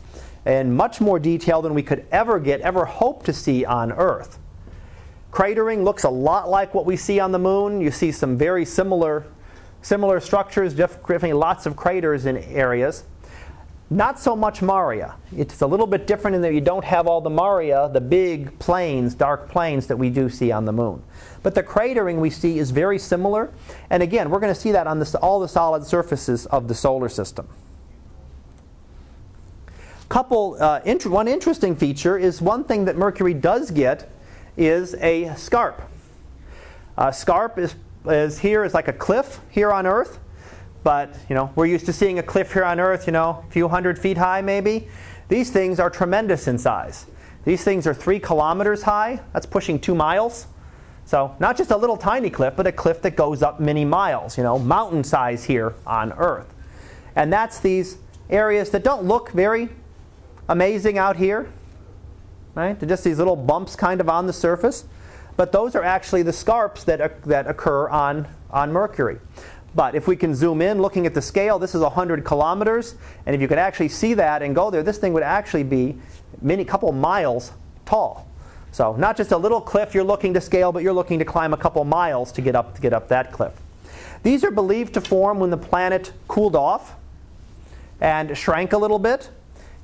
[0.46, 4.38] in much more detail than we could ever get, ever hope to see on Earth.
[5.32, 7.80] Cratering looks a lot like what we see on the moon.
[7.80, 9.26] You see some very similar,
[9.82, 13.04] similar structures, definitely lots of craters in areas.
[13.92, 15.16] Not so much Maria.
[15.36, 18.56] It's a little bit different in that you don't have all the Maria, the big
[18.60, 21.02] plains, dark plains that we do see on the moon.
[21.42, 23.52] But the cratering we see is very similar.
[23.90, 27.08] And again, we're going to see that on all the solid surfaces of the solar
[27.08, 27.48] system.
[30.08, 34.10] Couple, uh, int- one interesting feature is one thing that Mercury does get
[34.56, 35.82] is a scarp.
[36.96, 37.74] A scarp is,
[38.06, 40.18] is here is like a cliff here on Earth,
[40.82, 43.50] but you know we're used to seeing a cliff here on Earth, you know, a
[43.50, 44.88] few hundred feet high maybe.
[45.28, 47.06] These things are tremendous in size.
[47.44, 49.20] These things are three kilometers high.
[49.32, 50.46] That's pushing two miles.
[51.04, 54.36] So not just a little tiny cliff, but a cliff that goes up many miles.
[54.36, 56.52] You know, mountain size here on Earth,
[57.16, 59.68] and that's these areas that don't look very
[60.48, 61.52] amazing out here.
[62.54, 62.78] Right?
[62.78, 64.84] They're just these little bumps kind of on the surface.
[65.40, 69.20] But those are actually the scarps that, that occur on, on Mercury.
[69.74, 72.94] But if we can zoom in, looking at the scale, this is 100 kilometers.
[73.24, 75.96] And if you could actually see that and go there, this thing would actually be
[76.42, 77.52] many couple miles
[77.86, 78.28] tall.
[78.70, 81.54] So not just a little cliff you're looking to scale, but you're looking to climb
[81.54, 83.54] a couple miles to get up to get up that cliff.
[84.22, 86.96] These are believed to form when the planet cooled off
[87.98, 89.30] and shrank a little bit.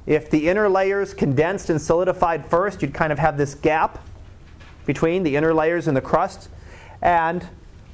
[0.05, 4.06] If the inner layers condensed and solidified first, you'd kind of have this gap
[4.87, 6.49] between the inner layers and the crust.
[7.03, 7.47] And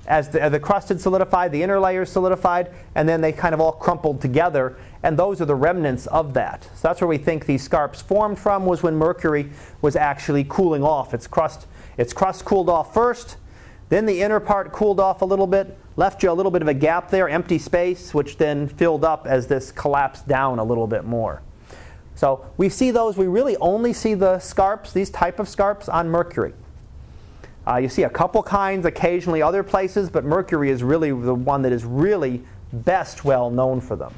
[0.06, 3.60] as the, the, crust had solidified, the inner layers solidified, and then they kind of
[3.60, 4.76] all crumpled together.
[5.02, 6.64] And those are the remnants of that.
[6.74, 9.50] So that's where we think these scarps formed from, was when Mercury
[9.80, 11.14] was actually cooling off.
[11.14, 13.36] Its crust, its crust cooled off first,
[13.88, 16.68] then the inner part cooled off a little bit, left you a little bit of
[16.68, 20.86] a gap there, empty space, which then filled up as this collapsed down a little
[20.86, 21.42] bit more.
[22.14, 26.08] So we see those, we really only see the scarps, these type of scarps, on
[26.08, 26.54] Mercury.
[27.66, 31.62] Uh, you see a couple kinds occasionally other places, but Mercury is really the one
[31.62, 34.12] that is really best well known for them.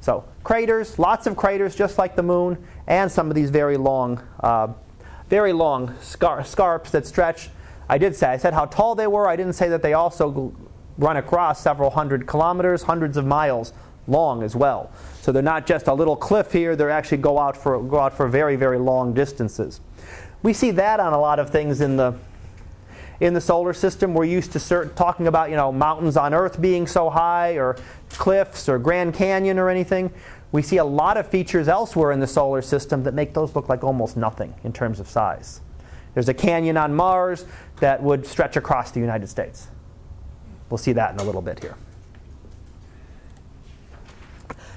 [0.00, 4.22] So craters, lots of craters just like the moon, and some of these very long,
[4.40, 4.68] uh,
[5.28, 7.50] very long scar- scarps that stretch.
[7.88, 9.28] I did say, I said how tall they were.
[9.28, 10.52] I didn't say that they also
[10.98, 13.72] run across several hundred kilometers, hundreds of miles
[14.06, 14.90] long as well.
[15.20, 18.14] So they're not just a little cliff here, they actually go out for go out
[18.14, 19.80] for very very long distances.
[20.42, 22.14] We see that on a lot of things in the
[23.20, 24.14] in the solar system.
[24.14, 27.76] We're used to certain, talking about you know mountains on Earth being so high, or
[28.10, 30.12] cliffs, or Grand Canyon, or anything.
[30.50, 33.68] We see a lot of features elsewhere in the solar system that make those look
[33.68, 35.60] like almost nothing in terms of size.
[36.14, 37.44] There's a canyon on Mars
[37.80, 39.68] that would stretch across the United States.
[40.70, 41.76] We'll see that in a little bit here.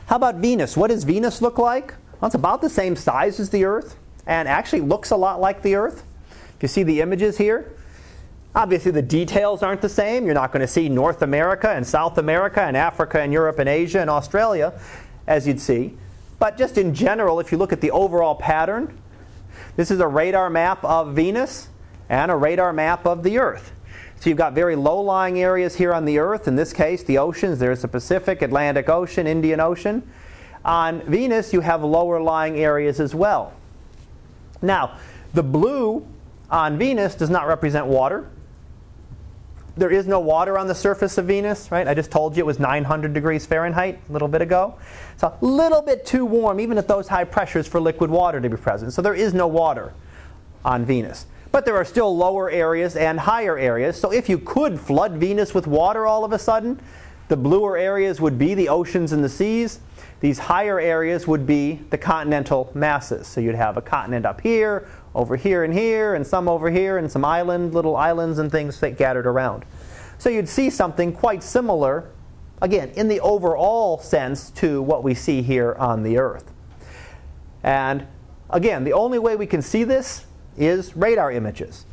[0.08, 0.76] How about Venus?
[0.76, 1.94] What does Venus look like?
[2.20, 3.96] Well, it's about the same size as the Earth
[4.28, 6.04] and actually looks a lot like the Earth.
[6.58, 7.74] If you see the images here,
[8.56, 10.26] obviously the details aren't the same.
[10.26, 13.70] You're not going to see North America and South America and Africa and Europe and
[13.70, 14.74] Asia and Australia
[15.28, 15.97] as you'd see.
[16.39, 18.97] But just in general, if you look at the overall pattern,
[19.76, 21.70] this is a radar map of Venus
[22.10, 23.72] and a radar map of the Earth.
[24.20, 26.47] So you've got very low lying areas here on the Earth.
[26.47, 27.60] In this case, the oceans.
[27.60, 30.08] There's the Pacific, Atlantic Ocean, Indian Ocean.
[30.64, 33.54] On Venus, you have lower lying areas as well.
[34.62, 34.97] Now,
[35.34, 36.06] the blue
[36.52, 38.30] on Venus does not represent water.
[39.78, 41.88] There is no water on the surface of Venus, right?
[41.88, 44.78] I just told you it was 900 degrees Fahrenheit a little bit ago.
[45.13, 48.49] It's a little bit too warm, even at those high pressures, for liquid water to
[48.49, 48.91] be present.
[48.91, 49.93] So there is no water
[50.65, 51.26] on Venus.
[51.51, 53.99] But there are still lower areas and higher areas.
[53.99, 56.80] So if you could flood Venus with water all of a sudden,
[57.30, 59.80] the bluer areas would be the oceans and the seas.
[60.19, 63.26] These higher areas would be the continental masses.
[63.28, 66.97] So you'd have a continent up here, over here and here, and some over here,
[66.97, 69.66] and some island, little islands and things that scattered around.
[70.18, 72.09] So you'd see something quite similar,
[72.62, 76.51] again, in the overall sense to what we see here on the Earth.
[77.64, 78.07] And
[78.49, 80.26] again, the only way we can see this
[80.57, 81.86] is radar images.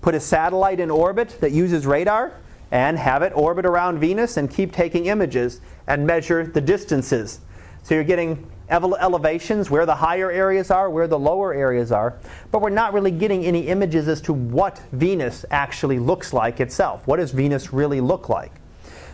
[0.00, 2.32] Put a satellite in orbit that uses radar
[2.70, 7.40] and have it orbit around Venus and keep taking images and measure the distances.
[7.82, 12.16] So you're getting elevations, where the higher areas are, where the lower areas are,
[12.50, 17.06] but we're not really getting any images as to what Venus actually looks like itself.
[17.06, 18.52] What does Venus really look like?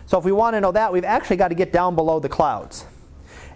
[0.06, 2.28] So if we want to know that, we've actually got to get down below the
[2.28, 2.84] clouds.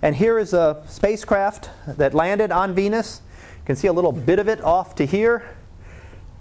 [0.02, 3.20] And here is a spacecraft that landed on Venus
[3.58, 5.56] You can see a little bit of it off to here.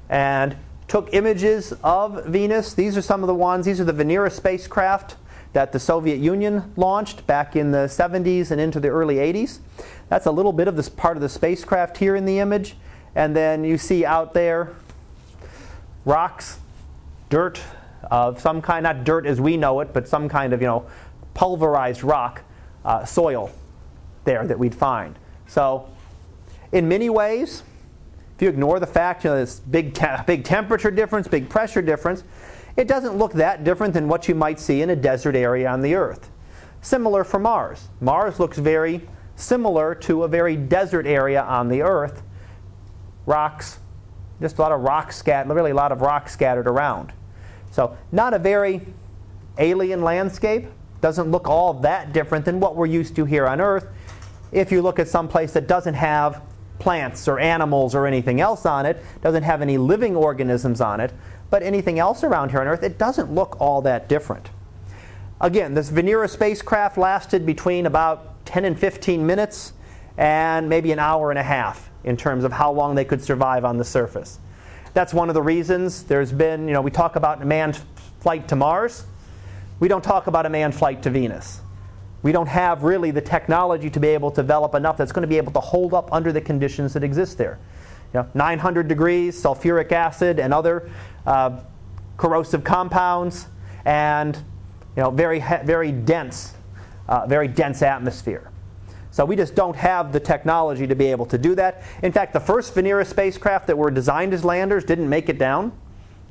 [0.10, 0.56] And
[0.90, 2.74] took images of Venus.
[2.74, 3.66] These are some of the ones.
[3.66, 5.16] These are the Venera spacecraft
[5.54, 9.60] that the Soviet Union launched back in the 70s and into the early 80s.
[10.08, 12.76] That's a little bit of this part of the spacecraft here in the image.
[13.16, 14.76] And then you see out there
[16.06, 16.60] rocks,
[17.30, 17.60] dirt
[18.04, 20.86] of some kind, not dirt as we know it, but some kind of, you know,
[21.34, 22.44] pulverized rock,
[22.86, 23.52] uh, soil
[24.24, 25.18] there that we'd find.
[25.48, 25.90] So
[26.72, 27.64] in many ways,
[28.36, 31.82] if you ignore the fact, you know, this big, te- big temperature difference, big pressure
[31.82, 32.24] difference,
[32.78, 35.82] it doesn't look that different than what you might see in a desert area on
[35.82, 36.30] the Earth.
[36.82, 37.90] Similar for Mars.
[38.00, 42.24] Mars looks very similar to a very desert area on the Earth.
[43.26, 43.80] Rocks,
[44.42, 47.14] just a lot of rock scattered, really a lot of rock scattered around.
[47.72, 48.86] So, not a very
[49.58, 50.68] alien landscape.
[51.02, 53.88] Doesn't look all that different than what we're used to here on Earth.
[54.52, 56.42] If you look at some place that doesn't have
[56.80, 61.14] plants or animals or anything else on it, doesn't have any living organisms on it,
[61.50, 64.50] but anything else around here on Earth, it doesn't look all that different.
[65.42, 69.74] Again, this Venera spacecraft lasted between about 10 and 15 minutes
[70.18, 73.64] and maybe an hour and a half in terms of how long they could survive
[73.64, 74.40] on the surface.
[74.94, 77.80] That's one of the reasons there's been, you know, we talk about a manned
[78.20, 79.06] flight to Mars.
[79.80, 81.62] We don't talk about a manned flight to Venus.
[82.22, 85.28] We don't have really the technology to be able to develop enough that's going to
[85.28, 87.60] be able to hold up under the conditions that exist there.
[88.14, 90.90] You know, 900 degrees, sulfuric acid, and other
[91.26, 91.62] uh,
[92.18, 93.48] corrosive compounds,
[93.86, 94.36] and
[94.96, 96.54] you know, very, very dense,
[97.08, 98.52] uh, very dense atmosphere.
[99.12, 101.84] So we just don't have the technology to be able to do that.
[102.04, 105.72] In fact, the first Venera spacecraft that were designed as landers didn't make it down.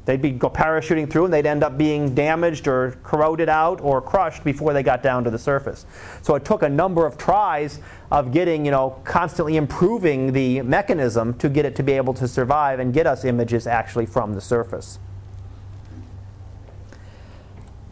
[0.09, 4.43] They'd be parachuting through and they'd end up being damaged or corroded out or crushed
[4.43, 5.85] before they got down to the surface.
[6.23, 7.81] So it took a number of tries
[8.11, 12.27] of getting, you know, constantly improving the mechanism to get it to be able to
[12.27, 14.99] survive and get us images actually from the surface.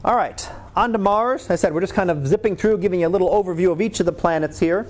[0.03, 1.51] All right, on to Mars.
[1.51, 4.01] I said we're just kind of zipping through, giving you a little overview of each
[4.01, 4.87] of the planets here.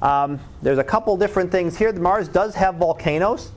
[0.00, 1.92] Um, there's a couple different things here.
[1.92, 3.52] Mars does have volcanoes.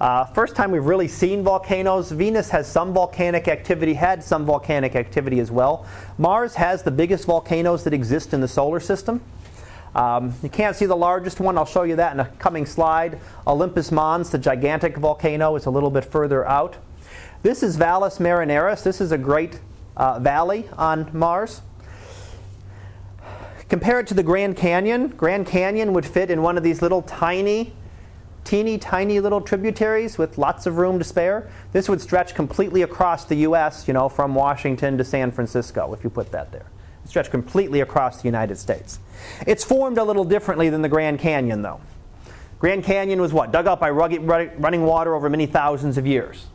[0.00, 2.10] Uh, first time we've really seen volcanoes.
[2.10, 5.84] Venus has some volcanic activity, had some volcanic activity as well.
[6.16, 9.20] Mars has the biggest volcanoes that exist in the solar system.
[9.94, 11.58] Um, you can't see the largest one.
[11.58, 13.18] I'll show you that in a coming slide.
[13.46, 16.78] Olympus Mons, the gigantic volcano, is a little bit further out.
[17.42, 18.82] This is Valles Marineris.
[18.82, 19.60] This is a great
[19.98, 21.60] uh, valley on Mars.
[23.68, 25.08] Compare it to the Grand Canyon.
[25.08, 27.74] Grand Canyon would fit in one of these little tiny
[28.44, 31.50] teeny tiny little tributaries with lots of room to spare.
[31.72, 36.02] This would stretch completely across the U.S., you know, from Washington to San Francisco, if
[36.04, 36.66] you put that there.
[37.04, 38.98] Stretch completely across the United States.
[39.46, 41.80] It's formed a little differently than the Grand Canyon, though.
[42.58, 43.52] Grand Canyon was what?
[43.52, 46.46] Dug up by rugged, running water over many thousands of years.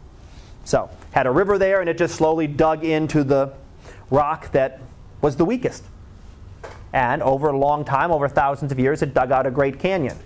[0.63, 3.53] So, had a river there, and it just slowly dug into the
[4.09, 4.81] rock that
[5.21, 5.83] was the weakest.
[6.93, 10.17] And over a long time, over thousands of years, it dug out a great canyon.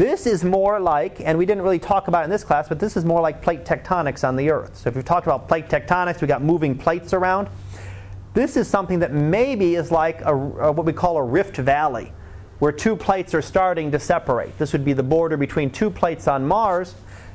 [0.00, 2.96] This is more like, and we didn't really talk about in this class, but this
[2.96, 4.78] is more like plate tectonics on the Earth.
[4.78, 7.48] So if we've talked about plate tectonics, we've got moving plates around.
[8.32, 12.14] This is something that maybe is like a, a, what we call a rift valley,
[12.60, 14.56] where two plates are starting to separate.
[14.56, 16.94] This would be the border between two plates on Mars,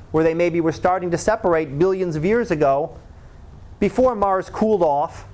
[0.10, 2.98] where they maybe were starting to separate billions of years ago,
[3.80, 5.28] before Mars cooled off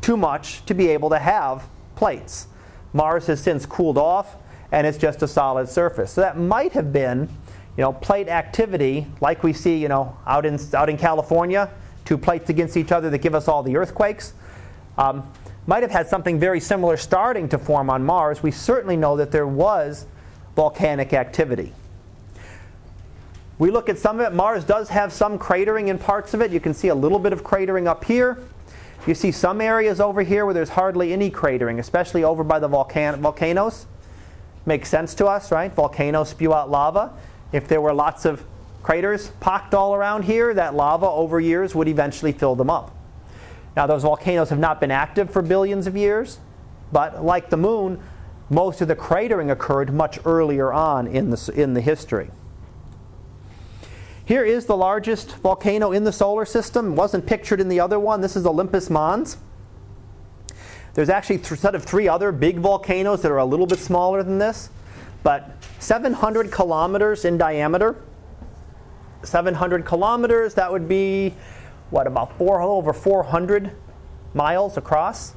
[0.00, 1.66] too much to be able to have
[1.96, 2.46] plates.
[2.92, 4.36] Mars has since cooled off
[4.72, 6.12] and it's just a solid surface.
[6.12, 7.28] So that might have been,
[7.76, 11.70] you know, plate activity like we see, you know, out in out in California,
[12.04, 14.34] two plates against each other that give us all the earthquakes.
[14.98, 15.30] Um,
[15.66, 18.42] might have had something very similar starting to form on Mars.
[18.42, 20.06] We certainly know that there was
[20.54, 21.72] volcanic activity.
[23.58, 24.34] We look at some of it.
[24.34, 26.50] Mars does have some cratering in parts of it.
[26.50, 28.38] You can see a little bit of cratering up here.
[29.06, 32.68] You see some areas over here where there's hardly any cratering, especially over by the
[32.68, 33.86] volcan- volcanoes.
[34.66, 35.72] Makes sense to us, right?
[35.72, 37.12] Volcanoes spew out lava.
[37.52, 38.44] If there were lots of
[38.82, 42.94] craters pocked all around here, that lava over years would eventually fill them up.
[43.76, 46.38] Now, those volcanoes have not been active for billions of years,
[46.92, 48.02] but like the moon,
[48.48, 52.30] most of the cratering occurred much earlier on in the, in the history.
[54.24, 56.92] Here is the largest volcano in the solar system.
[56.92, 58.20] It wasn't pictured in the other one.
[58.20, 59.36] This is Olympus Mons.
[60.96, 64.22] There's actually a set of three other big volcanoes that are a little bit smaller
[64.22, 64.70] than this,
[65.22, 67.96] but 700 kilometers in diameter.
[69.22, 71.34] 700 kilometers, that would be,
[71.90, 73.72] what, about four, over 400
[74.32, 75.34] miles across.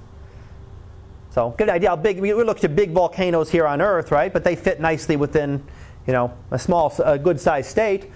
[1.31, 4.31] So, good idea how big, we looked at big volcanoes here on Earth, right?
[4.31, 5.61] But they fit nicely within,
[6.07, 8.09] you know, a small, a good sized state.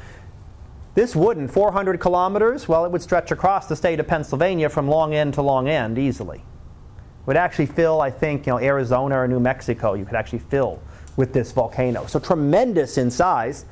[0.96, 1.52] This wouldn't.
[1.52, 5.42] 400 kilometers, well, it would stretch across the state of Pennsylvania from long end to
[5.42, 6.42] long end easily.
[7.26, 10.82] Would actually fill, I think, you know, Arizona or New Mexico, you could actually fill
[11.16, 12.06] with this volcano.
[12.06, 13.66] So tremendous in size.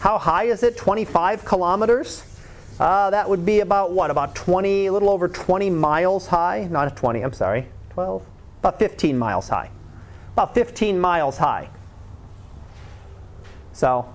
[0.00, 0.76] How high is it?
[0.76, 2.24] 25 kilometers?
[2.78, 4.10] Uh, that would be about what?
[4.10, 6.68] About 20, a little over 20 miles high.
[6.70, 7.68] Not 20, I'm sorry.
[7.90, 8.26] 12?
[8.60, 9.70] About 15 miles high.
[10.32, 11.70] About 15 miles high.
[13.72, 14.12] So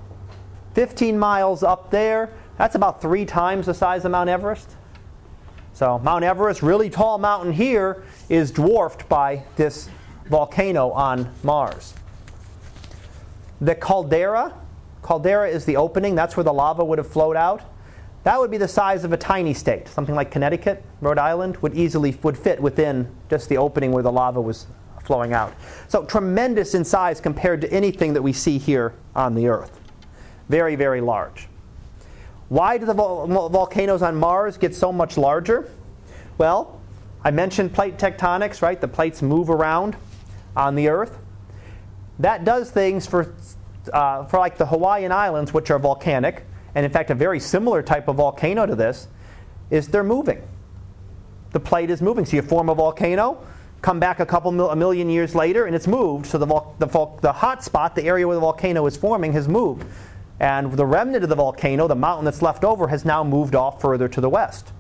[0.74, 4.76] 15 miles up there, that's about three times the size of Mount Everest.
[5.74, 9.89] So Mount Everest, really tall mountain here, is dwarfed by this
[10.30, 11.93] volcano on Mars.
[13.59, 14.53] The caldera,
[15.01, 17.61] caldera is the opening, that's where the lava would have flowed out.
[18.24, 19.88] That would be the size of a tiny state.
[19.88, 24.11] Something like Connecticut, Rhode Island would easily would fit within just the opening where the
[24.11, 24.67] lava was
[25.03, 25.53] flowing out.
[25.88, 29.80] So tremendous in size compared to anything that we see here on the Earth.
[30.49, 31.47] Very, very large.
[32.52, 35.72] Why do the vol- volcanoes on Mars get so much larger?
[36.38, 36.82] Well,
[37.24, 38.82] I mentioned plate tectonics, right?
[38.82, 39.95] The plates move around
[40.54, 41.18] on the Earth.
[42.20, 43.34] That does things for,
[43.93, 46.45] uh, for like the Hawaiian Islands, which are volcanic,
[46.76, 49.08] and in fact, a very similar type of volcano to this,
[49.70, 50.45] is they're moving.
[51.52, 52.26] The plate is moving.
[52.26, 53.41] So you form a volcano,
[53.82, 56.26] come back a couple mil, a million years later, and it's moved.
[56.26, 59.32] So the, vol- the, vol- the hot spot, the area where the volcano is forming,
[59.32, 59.86] has moved.
[60.42, 63.80] And the remnant of the volcano, the mountain that's left over, has now moved off
[63.80, 64.72] further to the west.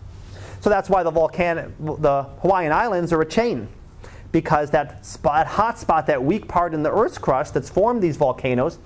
[0.59, 3.67] So that's why the, volcanic, the Hawaiian Islands are a chain.
[4.31, 8.17] Because that spot, hot spot, that weak part in the Earth's crust that's formed these
[8.17, 8.79] volcanoes,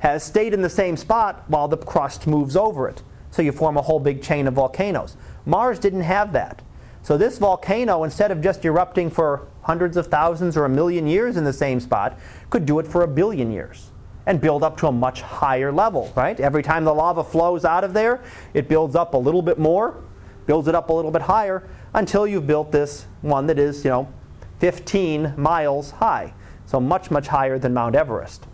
[0.00, 3.00] has stayed in the same spot while the crust moves over it.
[3.30, 5.16] So you form a whole big chain of volcanoes.
[5.46, 6.62] Mars didn't have that.
[7.04, 11.36] So this volcano, instead of just erupting for hundreds of thousands or a million years
[11.36, 12.18] in the same spot,
[12.50, 13.91] could do it for a billion years
[14.26, 16.38] and build up to a much higher level, right?
[16.38, 18.22] Every time the lava flows out of there,
[18.54, 20.02] it builds up a little bit more,
[20.46, 23.90] builds it up a little bit higher until you've built this one that is, you
[23.90, 24.12] know,
[24.60, 26.34] 15 miles high.
[26.66, 28.46] So much, much higher than Mount Everest.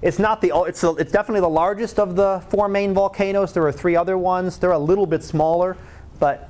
[0.00, 3.52] It's not the it's, it's definitely the largest of the four main volcanoes.
[3.52, 4.58] There are three other ones.
[4.58, 5.76] They're a little bit smaller,
[6.18, 6.48] but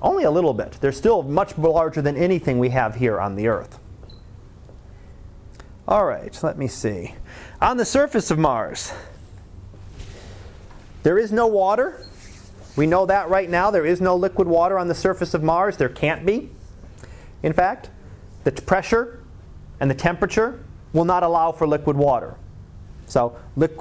[0.00, 0.72] only a little bit.
[0.80, 3.78] They're still much larger than anything we have here on the Earth.
[5.88, 7.14] All right, let me see.
[7.60, 8.92] On the surface of Mars,
[11.02, 12.06] there is no water.
[12.76, 13.70] We know that right now.
[13.70, 15.76] There is no liquid water on the surface of Mars.
[15.76, 16.50] There can't be.
[17.42, 17.90] In fact,
[18.44, 19.20] the pressure
[19.80, 22.36] and the temperature will not allow for liquid water.
[23.06, 23.36] So,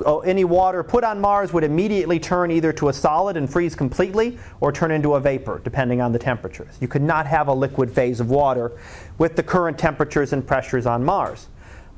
[0.05, 3.75] oh, any water put on Mars would immediately turn either to a solid and freeze
[3.75, 6.75] completely or turn into a vapor, depending on the temperatures.
[6.81, 8.73] You could not have a liquid phase of water
[9.17, 11.47] with the current temperatures and pressures on Mars.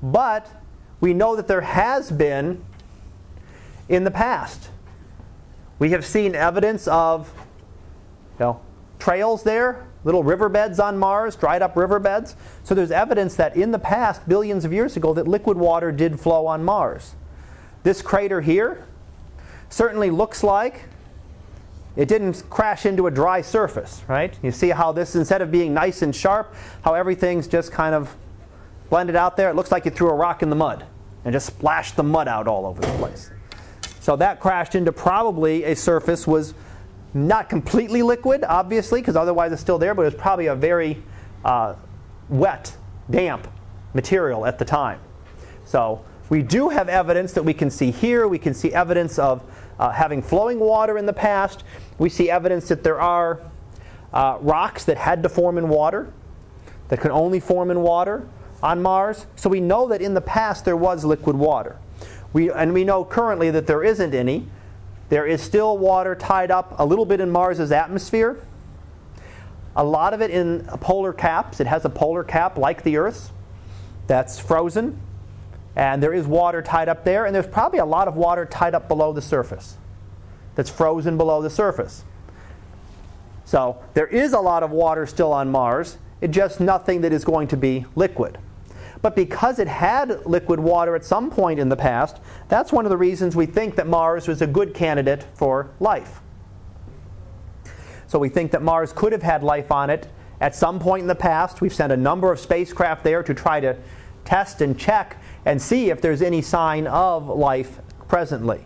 [0.04, 0.50] But
[1.00, 2.64] we know that there has been
[3.88, 4.70] in the past.
[5.80, 7.34] We have seen evidence of
[8.38, 8.62] you know,
[9.00, 12.36] trails there, little riverbeds on Mars, dried up riverbeds.
[12.64, 16.20] So there's evidence that in the past, billions of years ago, that liquid water did
[16.20, 17.16] flow on Mars.
[17.84, 18.86] This crater here
[19.70, 20.86] certainly looks like
[21.96, 24.38] it didn't crash into a dry surface, right?
[24.42, 28.16] You see how this, instead of being nice and sharp, how everything's just kind of
[28.94, 30.86] blended out there, it looks like you threw a rock in the mud
[31.26, 33.32] and just splashed the mud out all over the place.
[34.00, 36.54] So that crashed into probably a surface was
[37.12, 41.02] not completely liquid, obviously, because otherwise it's still there, but it's probably a very
[41.44, 41.74] uh,
[42.30, 42.78] wet,
[43.10, 43.48] damp
[43.96, 45.00] material at the time.
[45.66, 48.28] So we do have evidence that we can see here.
[48.28, 49.42] We can see evidence of
[49.80, 51.64] uh, having flowing water in the past.
[51.98, 53.42] We see evidence that there are
[54.14, 56.14] uh, rocks that had to form in water,
[56.90, 58.30] that could only form in water
[58.64, 59.28] on Mars.
[59.36, 61.78] So we know that in the past there was liquid water.
[62.32, 64.48] We, and we know currently that there isn't any.
[65.10, 68.42] There is still water tied up a little bit in Mars's atmosphere.
[69.76, 71.60] A lot of it in polar caps.
[71.60, 73.32] It has a polar cap like the Earth's
[74.08, 75.00] that's frozen.
[75.76, 77.26] And there is water tied up there.
[77.26, 79.78] And there's probably a lot of water tied up below the surface
[80.56, 82.06] that's frozen below the surface.
[83.44, 85.98] So there is a lot of water still on Mars.
[86.22, 88.38] It's just nothing that is going to be liquid.
[89.04, 92.90] But because it had liquid water at some point in the past, that's one of
[92.90, 96.22] the reasons we think that Mars was a good candidate for life.
[98.08, 100.08] So we think that Mars could have had life on it
[100.40, 101.60] at some point in the past.
[101.60, 103.76] We've sent a number of spacecraft there to try to
[104.24, 108.66] test and check and see if there's any sign of life presently.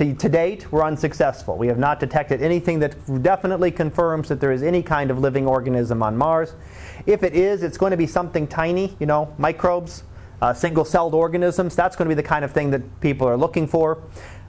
[0.00, 1.58] To, to, date, we're unsuccessful.
[1.58, 5.46] We have not detected anything that definitely confirms that there is any kind of living
[5.46, 6.54] organism on Mars.
[7.04, 10.04] If it is, it's going to be something tiny, you know, microbes,
[10.40, 11.76] uh, single celled organisms.
[11.76, 14.02] That's going to be the kind of thing that people are looking for.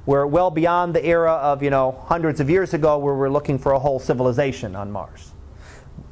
[0.06, 3.60] We're well beyond the era of, you know, hundreds of years ago where we're looking
[3.60, 5.34] for a whole civilization on Mars.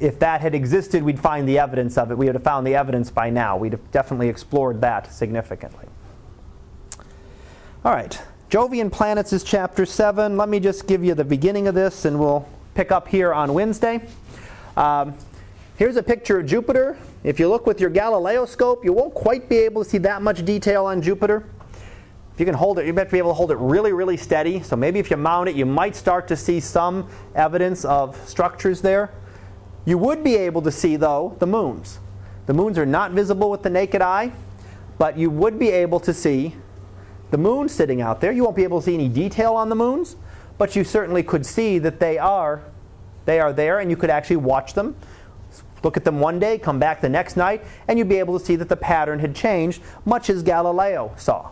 [0.00, 2.18] If that had existed, we'd find the evidence of it.
[2.18, 3.56] We would have found the evidence by now.
[3.56, 5.86] We'd have definitely explored that significantly.
[7.86, 8.20] All right,
[8.50, 10.36] Jovian planets is chapter 7.
[10.36, 13.54] Let me just give you the beginning of this and we'll pick up here on
[13.54, 14.02] Wednesday.
[14.76, 15.14] Um,
[15.76, 16.98] Here's a picture of Jupiter.
[17.22, 20.20] If you look with your Galileo scope, you won't quite be able to see that
[20.20, 21.48] much detail on Jupiter.
[22.34, 24.62] If you can hold it, you might be able to hold it really, really steady.
[24.62, 28.82] So maybe if you mount it, you might start to see some evidence of structures
[28.82, 29.10] there.
[29.86, 32.00] You would be able to see, though, the moons.
[32.46, 34.32] The moons are not visible with the naked eye,
[34.98, 36.56] but you would be able to see
[37.30, 38.32] the moon sitting out there.
[38.32, 40.16] You won't be able to see any detail on the moons,
[40.58, 42.62] but you certainly could see that they are
[43.26, 44.96] they are there and you could actually watch them
[45.82, 48.44] Look at them one day, come back the next night, and you'd be able to
[48.44, 51.50] see that the pattern had changed, much as Galileo saw.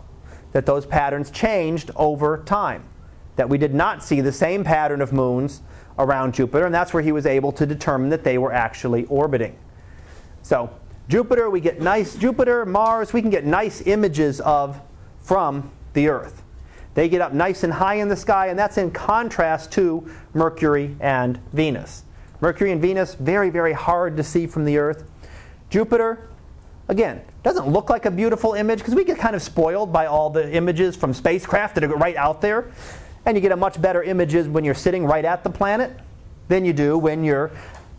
[0.51, 2.83] That those patterns changed over time.
[3.35, 5.61] That we did not see the same pattern of moons
[5.97, 9.57] around Jupiter, and that's where he was able to determine that they were actually orbiting.
[10.41, 10.69] So,
[11.07, 14.79] Jupiter, we get nice, Jupiter, Mars, we can get nice images of
[15.29, 16.41] from the Earth.
[16.95, 20.97] They get up nice and high in the sky, and that's in contrast to Mercury
[20.99, 22.03] and Venus.
[22.41, 25.03] Mercury and Venus, very, very hard to see from the Earth.
[25.69, 26.29] Jupiter,
[26.87, 30.31] again, doesn't look like a beautiful image because we get kind of spoiled by all
[30.31, 32.71] the images from spacecraft that are right out there.
[33.23, 35.95] And you get a much better images when you're sitting right at the planet
[36.47, 37.51] than you do when you're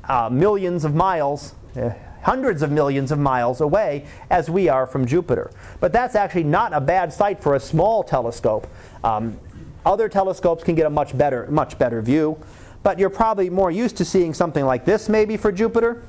[0.08, 1.90] uh, millions of miles, uh,
[2.22, 5.50] hundreds of millions of miles away, as we are from Jupiter.
[5.80, 8.66] But that's actually not a bad sight for a small telescope.
[9.04, 9.38] Um,
[9.84, 12.38] other telescopes can get a much better, much better view
[12.82, 16.02] but you're probably more used to seeing something like this maybe for Jupiter.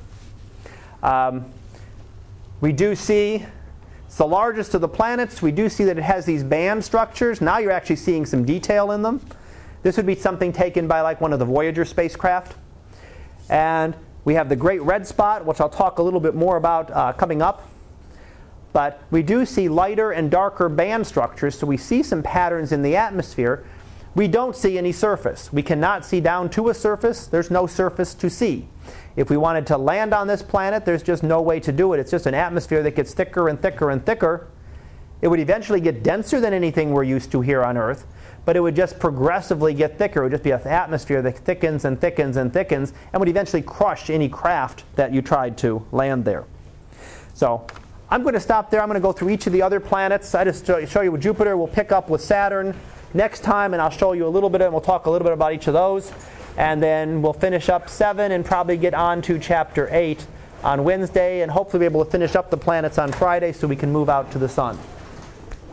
[1.02, 1.46] Um,
[2.60, 3.44] we do see
[4.06, 5.42] it's the largest of the planets.
[5.42, 7.40] We do see that it has these band structures.
[7.40, 9.20] Now you're actually seeing some detail in them.
[9.82, 12.56] This would be something taken by like one of the Voyager spacecraft.
[13.48, 16.90] And we have the Great Red Spot, which I'll talk a little bit more about
[16.90, 17.68] uh, coming up.
[18.72, 22.82] But we do see lighter and darker band structures, so we see some patterns in
[22.82, 23.64] the atmosphere
[24.14, 25.52] we don't see any surface.
[25.52, 27.26] We cannot see down to a surface.
[27.26, 28.68] There's no surface to see.
[29.16, 32.00] If we wanted to land on this planet, there's just no way to do it.
[32.00, 34.48] It's just an atmosphere that gets thicker and thicker and thicker.
[35.22, 38.06] It would eventually get denser than anything we're used to here on Earth,
[38.44, 40.20] but it would just progressively get thicker.
[40.20, 43.62] It would just be an atmosphere that thickens and thickens and thickens and would eventually
[43.62, 46.44] crush any craft that you tried to land there.
[47.34, 47.66] So
[48.10, 48.82] I'm going to stop there.
[48.82, 50.34] I'm going to go through each of the other planets.
[50.34, 51.56] I just show you with Jupiter.
[51.56, 52.74] We'll pick up with Saturn
[53.14, 55.32] next time, and I'll show you a little bit, and we'll talk a little bit
[55.32, 56.12] about each of those.
[56.58, 60.26] And then we'll finish up 7 and probably get on to chapter 8
[60.62, 63.76] on Wednesday, and hopefully be able to finish up the planets on Friday so we
[63.76, 64.78] can move out to the sun.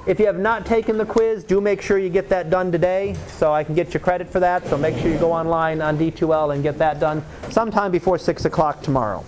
[0.06, 3.16] If you have not taken the quiz, do make sure you get that done today
[3.28, 4.66] so I can get you credit for that.
[4.68, 8.46] So make sure you go online on D2L and get that done sometime before 6
[8.46, 9.26] o'clock tomorrow.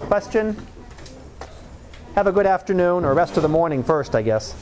[0.00, 0.56] Question?
[2.14, 4.54] Have a good afternoon, or rest of the morning first, I guess.